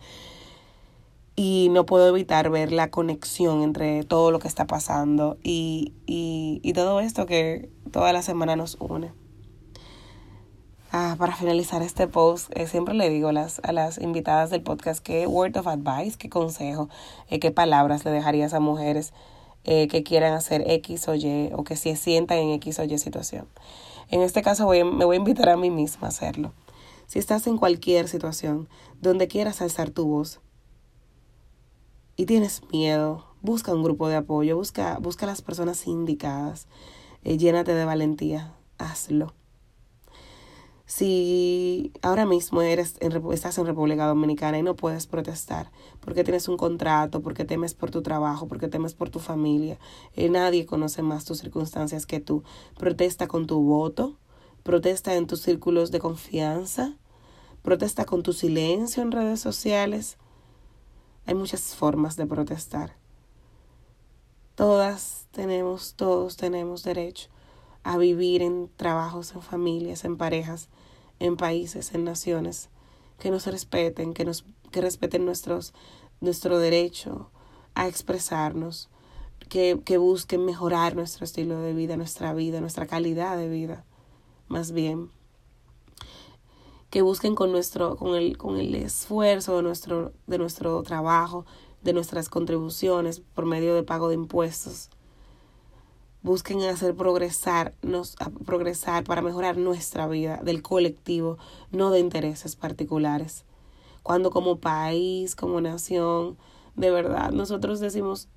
Y 1.37 1.69
no 1.71 1.87
puedo 1.87 2.09
evitar 2.09 2.51
ver 2.51 2.71
la 2.71 2.91
conexión 2.91 3.63
entre 3.63 4.03
todo 4.05 4.31
lo 4.31 4.41
que 4.41 4.49
está 4.49 4.67
pasando 4.67 5.39
y, 5.43 5.95
y, 6.07 6.61
y 6.63 6.73
todo 6.75 7.01
esto 7.01 7.27
que 7.27 7.71
toda 7.91 8.13
la 8.13 8.23
semana 8.23 8.57
nos 8.57 8.77
une. 8.79 9.13
Ah, 10.91 11.17
para 11.19 11.37
finalizar 11.37 11.83
este 11.83 12.09
post, 12.09 12.51
eh, 12.57 12.67
siempre 12.67 12.95
le 12.95 13.11
digo 13.11 13.29
a 13.29 13.33
las, 13.73 13.99
invitadas 14.01 14.49
del 14.49 14.63
podcast 14.63 15.05
qué 15.05 15.27
word 15.27 15.55
of 15.59 15.67
advice, 15.67 16.17
qué 16.17 16.31
consejo, 16.31 16.89
eh, 17.29 17.39
qué 17.39 17.51
palabras 17.51 18.07
le 18.07 18.11
dejarías 18.11 18.55
a 18.55 18.61
mujeres 18.61 19.13
eh, 19.65 19.87
que 19.89 20.03
quieran 20.03 20.33
hacer 20.33 20.65
X 20.67 21.07
o 21.09 21.15
Y 21.15 21.51
o 21.53 21.63
que 21.63 21.77
se 21.77 21.95
sientan 21.95 22.39
en 22.39 22.51
X 22.53 22.79
o 22.79 22.85
Y 22.85 22.97
situación. 22.97 23.47
En 24.09 24.23
este 24.23 24.41
caso 24.41 24.65
voy, 24.65 24.83
me 24.83 25.05
voy 25.05 25.17
a 25.17 25.19
invitar 25.19 25.51
a 25.51 25.59
mí 25.59 25.69
misma 25.69 26.07
a 26.07 26.11
hacerlo. 26.11 26.55
Si 27.07 27.19
estás 27.19 27.47
en 27.47 27.59
cualquier 27.59 28.09
situación 28.09 28.67
donde 29.03 29.29
quieras 29.29 29.61
alzar 29.61 29.91
tu 29.91 30.07
voz 30.07 30.41
y 32.17 32.25
tienes 32.25 32.63
miedo, 32.73 33.27
busca 33.43 33.75
un 33.75 33.83
grupo 33.83 34.09
de 34.09 34.17
apoyo, 34.17 34.57
busca, 34.57 34.97
busca 34.99 35.27
las 35.27 35.43
personas 35.43 35.87
indicadas, 35.87 36.67
llénate 37.25 37.75
de 37.75 37.85
valentía, 37.85 38.55
hazlo. 38.79 39.38
Si 40.89 41.93
ahora 42.01 42.25
mismo 42.25 42.63
eres 42.63 42.95
estás 43.35 43.59
en 43.59 43.67
República 43.67 44.07
Dominicana 44.07 44.59
y 44.59 44.63
no 44.63 44.75
puedes 44.75 45.07
protestar 45.07 45.71
porque 46.01 46.25
tienes 46.25 46.49
un 46.49 46.57
contrato, 46.57 47.21
porque 47.21 47.45
temes 47.45 47.75
por 47.75 47.91
tu 47.91 48.01
trabajo, 48.01 48.49
porque 48.49 48.69
temes 48.69 48.95
por 48.95 49.11
tu 49.11 49.19
familia, 49.19 49.79
eh, 50.17 50.31
nadie 50.31 50.65
conoce 50.65 51.03
más 51.03 51.27
tus 51.27 51.41
circunstancias 51.41 52.07
que 52.07 52.21
tú. 52.21 52.43
Protesta 52.79 53.29
con 53.29 53.47
tu 53.47 53.61
voto, 53.63 54.17
protesta 54.63 55.15
en 55.15 55.27
tus 55.27 55.43
círculos 55.43 55.91
de 55.91 55.99
confianza, 55.99 56.97
protesta 57.61 58.07
con 58.07 58.23
tu 58.23 58.33
silencio 58.33 59.03
en 59.03 59.13
redes 59.13 59.41
sociales. 59.41 60.17
Hay 61.27 61.35
muchas 61.35 61.75
formas 61.75 62.17
de 62.17 62.25
protestar. 62.25 62.97
Todas 64.55 65.27
tenemos, 65.33 65.93
todos 65.97 66.39
tenemos 66.39 66.83
derecho 66.83 67.29
a 67.85 67.99
vivir 67.99 68.41
en 68.41 68.71
trabajos, 68.77 69.35
en 69.35 69.43
familias, 69.43 70.05
en 70.05 70.17
parejas, 70.17 70.71
en 71.21 71.37
países, 71.37 71.95
en 71.95 72.05
naciones, 72.05 72.71
que 73.19 73.31
nos 73.31 73.47
respeten, 73.47 74.15
que 74.15 74.25
nos 74.25 74.45
que 74.71 74.81
respeten 74.81 75.25
nuestros 75.25 75.73
nuestro 76.21 76.59
derecho 76.59 77.31
a 77.75 77.87
expresarnos, 77.87 78.91
que, 79.49 79.81
que 79.85 79.99
busquen 79.99 80.45
mejorar 80.45 80.97
nuestro 80.97 81.25
estilo 81.25 81.61
de 81.61 81.73
vida, 81.73 81.97
nuestra 81.97 82.35
vida, 82.35 82.61
nuestra 82.61 82.87
calidad 82.87 83.37
de 83.37 83.49
vida, 83.49 83.85
más 84.49 84.73
bien. 84.73 85.11
Que 86.91 87.03
busquen 87.03 87.35
con 87.35 87.53
nuestro 87.53 87.97
con 87.97 88.15
el 88.15 88.39
con 88.39 88.59
el 88.59 88.75
esfuerzo 88.75 89.57
de 89.57 89.63
nuestro 89.63 90.13
de 90.27 90.39
nuestro 90.39 90.83
trabajo 90.83 91.45
de 91.83 91.93
nuestras 91.93 92.29
contribuciones 92.29 93.21
por 93.21 93.45
medio 93.45 93.75
de 93.75 93.83
pago 93.83 94.09
de 94.09 94.15
impuestos 94.15 94.91
busquen 96.23 96.63
hacer 96.63 96.95
progresar, 96.95 97.75
nos, 97.83 98.17
progresar 98.45 99.05
para 99.05 99.23
mejorar 99.23 99.57
nuestra 99.57 100.07
vida 100.09 100.41
del 100.43 100.63
colectivo, 100.63 101.39
no 101.71 101.91
de 101.91 102.01
intereses 102.01 102.57
particulares. 102.57 103.45
Cuando 104.03 104.31
como 104.31 104.59
país, 104.59 105.37
como 105.37 105.61
nación, 105.61 106.37
de 106.77 106.91
verdad 106.91 107.31
nosotros 107.31 107.81
decimos, 107.81 108.29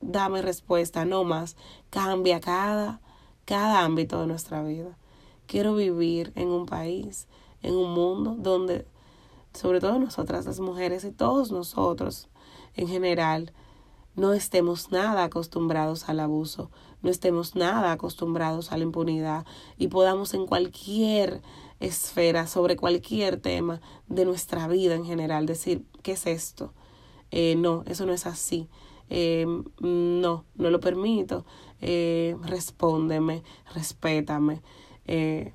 dame 0.00 0.42
respuesta, 0.42 1.04
no 1.04 1.24
más, 1.24 1.56
cambia 1.90 2.40
cada, 2.40 3.00
cada 3.44 3.84
ámbito 3.84 4.20
de 4.20 4.26
nuestra 4.26 4.62
vida. 4.62 4.96
Quiero 5.46 5.74
vivir 5.74 6.32
en 6.34 6.48
un 6.48 6.66
país, 6.66 7.26
en 7.62 7.74
un 7.74 7.92
mundo 7.94 8.36
donde, 8.38 8.86
sobre 9.54 9.80
todo 9.80 9.98
nosotras 9.98 10.46
las 10.46 10.60
mujeres 10.60 11.04
y 11.04 11.10
todos 11.10 11.50
nosotros 11.50 12.28
en 12.74 12.88
general, 12.88 13.52
no 14.14 14.32
estemos 14.32 14.90
nada 14.90 15.24
acostumbrados 15.24 16.08
al 16.08 16.20
abuso, 16.20 16.70
no 17.02 17.10
estemos 17.10 17.54
nada 17.54 17.92
acostumbrados 17.92 18.72
a 18.72 18.76
la 18.76 18.84
impunidad 18.84 19.46
y 19.76 19.88
podamos 19.88 20.34
en 20.34 20.46
cualquier 20.46 21.42
esfera, 21.80 22.46
sobre 22.46 22.76
cualquier 22.76 23.40
tema 23.40 23.80
de 24.08 24.24
nuestra 24.24 24.66
vida 24.68 24.94
en 24.94 25.04
general, 25.04 25.46
decir, 25.46 25.84
¿qué 26.02 26.12
es 26.12 26.26
esto? 26.26 26.72
Eh, 27.30 27.54
no, 27.56 27.84
eso 27.86 28.06
no 28.06 28.12
es 28.12 28.26
así. 28.26 28.68
Eh, 29.10 29.46
no, 29.80 30.44
no 30.54 30.70
lo 30.70 30.80
permito. 30.80 31.44
Eh, 31.80 32.36
respóndeme, 32.42 33.42
respétame. 33.74 34.62
Eh, 35.06 35.52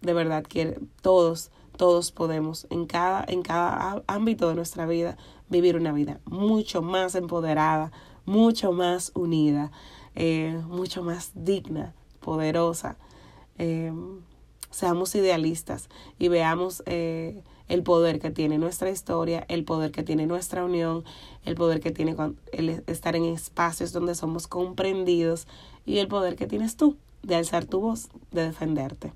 de 0.00 0.12
verdad 0.12 0.44
que 0.44 0.80
todos, 1.02 1.50
todos 1.76 2.12
podemos 2.12 2.66
en 2.70 2.86
cada, 2.86 3.24
en 3.26 3.42
cada 3.42 4.02
ámbito 4.06 4.48
de 4.48 4.54
nuestra 4.54 4.86
vida 4.86 5.16
vivir 5.48 5.76
una 5.76 5.92
vida 5.92 6.20
mucho 6.24 6.82
más 6.82 7.14
empoderada, 7.14 7.90
mucho 8.26 8.72
más 8.72 9.10
unida, 9.14 9.72
eh, 10.20 10.60
mucho 10.66 11.04
más 11.04 11.30
digna, 11.36 11.94
poderosa. 12.18 12.96
Eh, 13.56 13.92
seamos 14.68 15.14
idealistas 15.14 15.88
y 16.18 16.26
veamos 16.26 16.82
eh, 16.86 17.40
el 17.68 17.84
poder 17.84 18.18
que 18.18 18.32
tiene 18.32 18.58
nuestra 18.58 18.90
historia, 18.90 19.46
el 19.48 19.62
poder 19.64 19.92
que 19.92 20.02
tiene 20.02 20.26
nuestra 20.26 20.64
unión, 20.64 21.04
el 21.44 21.54
poder 21.54 21.78
que 21.78 21.92
tiene 21.92 22.16
el 22.50 22.82
estar 22.88 23.14
en 23.14 23.26
espacios 23.26 23.92
donde 23.92 24.16
somos 24.16 24.48
comprendidos 24.48 25.46
y 25.86 25.98
el 25.98 26.08
poder 26.08 26.34
que 26.34 26.48
tienes 26.48 26.76
tú 26.76 26.96
de 27.22 27.36
alzar 27.36 27.64
tu 27.66 27.80
voz, 27.80 28.08
de 28.32 28.42
defenderte. 28.42 29.12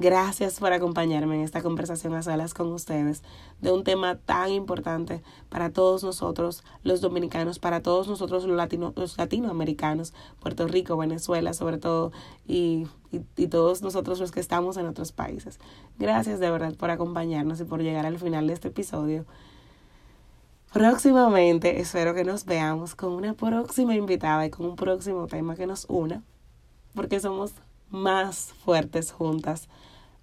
Gracias 0.00 0.60
por 0.60 0.72
acompañarme 0.72 1.34
en 1.34 1.40
esta 1.40 1.60
conversación 1.60 2.14
a 2.14 2.22
solas 2.22 2.54
con 2.54 2.72
ustedes 2.72 3.24
de 3.60 3.72
un 3.72 3.82
tema 3.82 4.14
tan 4.14 4.50
importante 4.52 5.22
para 5.48 5.70
todos 5.70 6.04
nosotros, 6.04 6.62
los 6.84 7.00
dominicanos, 7.00 7.58
para 7.58 7.82
todos 7.82 8.06
nosotros 8.06 8.44
los, 8.44 8.56
latino, 8.56 8.92
los 8.94 9.18
latinoamericanos, 9.18 10.14
Puerto 10.38 10.68
Rico, 10.68 10.96
Venezuela 10.96 11.52
sobre 11.52 11.78
todo, 11.78 12.12
y, 12.46 12.86
y, 13.10 13.22
y 13.36 13.48
todos 13.48 13.82
nosotros 13.82 14.20
los 14.20 14.30
que 14.30 14.38
estamos 14.38 14.76
en 14.76 14.86
otros 14.86 15.10
países. 15.10 15.58
Gracias 15.98 16.38
de 16.38 16.48
verdad 16.48 16.76
por 16.76 16.92
acompañarnos 16.92 17.60
y 17.60 17.64
por 17.64 17.82
llegar 17.82 18.06
al 18.06 18.20
final 18.20 18.46
de 18.46 18.52
este 18.52 18.68
episodio. 18.68 19.24
Próximamente 20.72 21.80
espero 21.80 22.14
que 22.14 22.22
nos 22.22 22.44
veamos 22.44 22.94
con 22.94 23.14
una 23.14 23.34
próxima 23.34 23.96
invitada 23.96 24.46
y 24.46 24.50
con 24.50 24.66
un 24.66 24.76
próximo 24.76 25.26
tema 25.26 25.56
que 25.56 25.66
nos 25.66 25.86
una, 25.88 26.22
porque 26.94 27.18
somos 27.18 27.52
más 27.90 28.52
fuertes 28.64 29.10
juntas. 29.10 29.68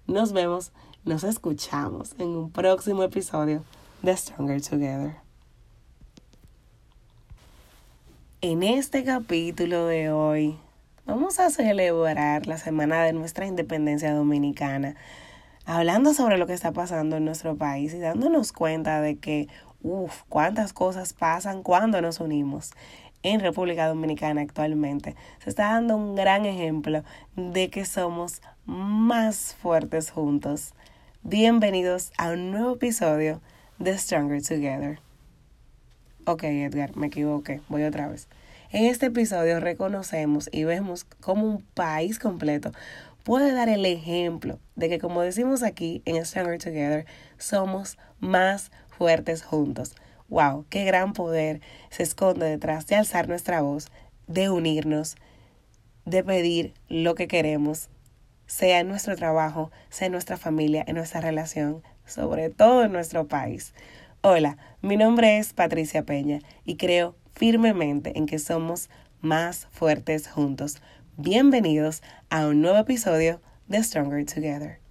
Nos 0.08 0.32
vemos, 0.32 0.70
nos 1.04 1.24
escuchamos 1.24 2.14
en 2.20 2.28
un 2.28 2.52
próximo 2.52 3.02
episodio 3.02 3.64
de 4.02 4.16
Stronger 4.16 4.62
Together. 4.62 5.16
En 8.40 8.62
este 8.62 9.02
capítulo 9.02 9.86
de 9.86 10.12
hoy 10.12 10.60
vamos 11.06 11.40
a 11.40 11.50
celebrar 11.50 12.46
la 12.46 12.56
semana 12.56 13.02
de 13.02 13.14
nuestra 13.14 13.46
independencia 13.46 14.14
dominicana. 14.14 14.94
hablando 15.64 16.14
sobre 16.14 16.38
lo 16.38 16.46
que 16.46 16.52
está 16.52 16.70
pasando 16.70 17.16
en 17.16 17.24
nuestro 17.24 17.56
país 17.56 17.92
y 17.92 17.98
dándonos 17.98 18.52
cuenta 18.52 19.00
de 19.00 19.18
que, 19.18 19.48
uff, 19.82 20.22
cuántas 20.28 20.72
cosas 20.72 21.14
pasan 21.14 21.64
cuando 21.64 22.00
nos 22.00 22.20
unimos 22.20 22.70
en 23.32 23.40
República 23.40 23.88
Dominicana 23.88 24.40
actualmente. 24.40 25.16
Se 25.42 25.50
está 25.50 25.72
dando 25.72 25.96
un 25.96 26.14
gran 26.14 26.46
ejemplo 26.46 27.02
de 27.34 27.70
que 27.70 27.84
somos 27.84 28.40
más 28.66 29.56
fuertes 29.60 30.10
juntos. 30.10 30.74
Bienvenidos 31.24 32.12
a 32.18 32.30
un 32.30 32.52
nuevo 32.52 32.74
episodio 32.74 33.40
de 33.80 33.98
Stronger 33.98 34.40
Together. 34.40 35.00
Ok, 36.24 36.44
Edgar, 36.44 36.96
me 36.96 37.08
equivoqué, 37.08 37.60
voy 37.68 37.82
otra 37.82 38.06
vez. 38.06 38.28
En 38.70 38.84
este 38.84 39.06
episodio 39.06 39.58
reconocemos 39.58 40.48
y 40.52 40.62
vemos 40.62 41.02
cómo 41.20 41.46
un 41.46 41.62
país 41.74 42.20
completo 42.20 42.70
puede 43.24 43.52
dar 43.52 43.68
el 43.68 43.84
ejemplo 43.86 44.60
de 44.76 44.88
que, 44.88 45.00
como 45.00 45.22
decimos 45.22 45.64
aquí 45.64 46.00
en 46.04 46.24
Stronger 46.24 46.62
Together, 46.62 47.06
somos 47.38 47.98
más 48.20 48.70
fuertes 48.88 49.42
juntos. 49.42 49.96
¡Wow! 50.28 50.66
¡Qué 50.70 50.84
gran 50.84 51.12
poder 51.12 51.60
se 51.90 52.02
esconde 52.02 52.46
detrás 52.46 52.86
de 52.86 52.96
alzar 52.96 53.28
nuestra 53.28 53.62
voz, 53.62 53.88
de 54.26 54.50
unirnos, 54.50 55.16
de 56.04 56.24
pedir 56.24 56.74
lo 56.88 57.14
que 57.14 57.28
queremos, 57.28 57.90
sea 58.46 58.80
en 58.80 58.88
nuestro 58.88 59.16
trabajo, 59.16 59.70
sea 59.88 60.06
en 60.06 60.12
nuestra 60.12 60.36
familia, 60.36 60.84
en 60.86 60.96
nuestra 60.96 61.20
relación, 61.20 61.82
sobre 62.04 62.50
todo 62.50 62.84
en 62.84 62.92
nuestro 62.92 63.26
país. 63.28 63.72
Hola, 64.22 64.56
mi 64.82 64.96
nombre 64.96 65.38
es 65.38 65.52
Patricia 65.52 66.04
Peña 66.04 66.40
y 66.64 66.76
creo 66.76 67.16
firmemente 67.34 68.18
en 68.18 68.26
que 68.26 68.38
somos 68.38 68.88
más 69.20 69.66
fuertes 69.70 70.28
juntos. 70.28 70.82
Bienvenidos 71.16 72.02
a 72.30 72.46
un 72.46 72.62
nuevo 72.62 72.78
episodio 72.78 73.40
de 73.68 73.82
Stronger 73.82 74.24
Together. 74.26 74.85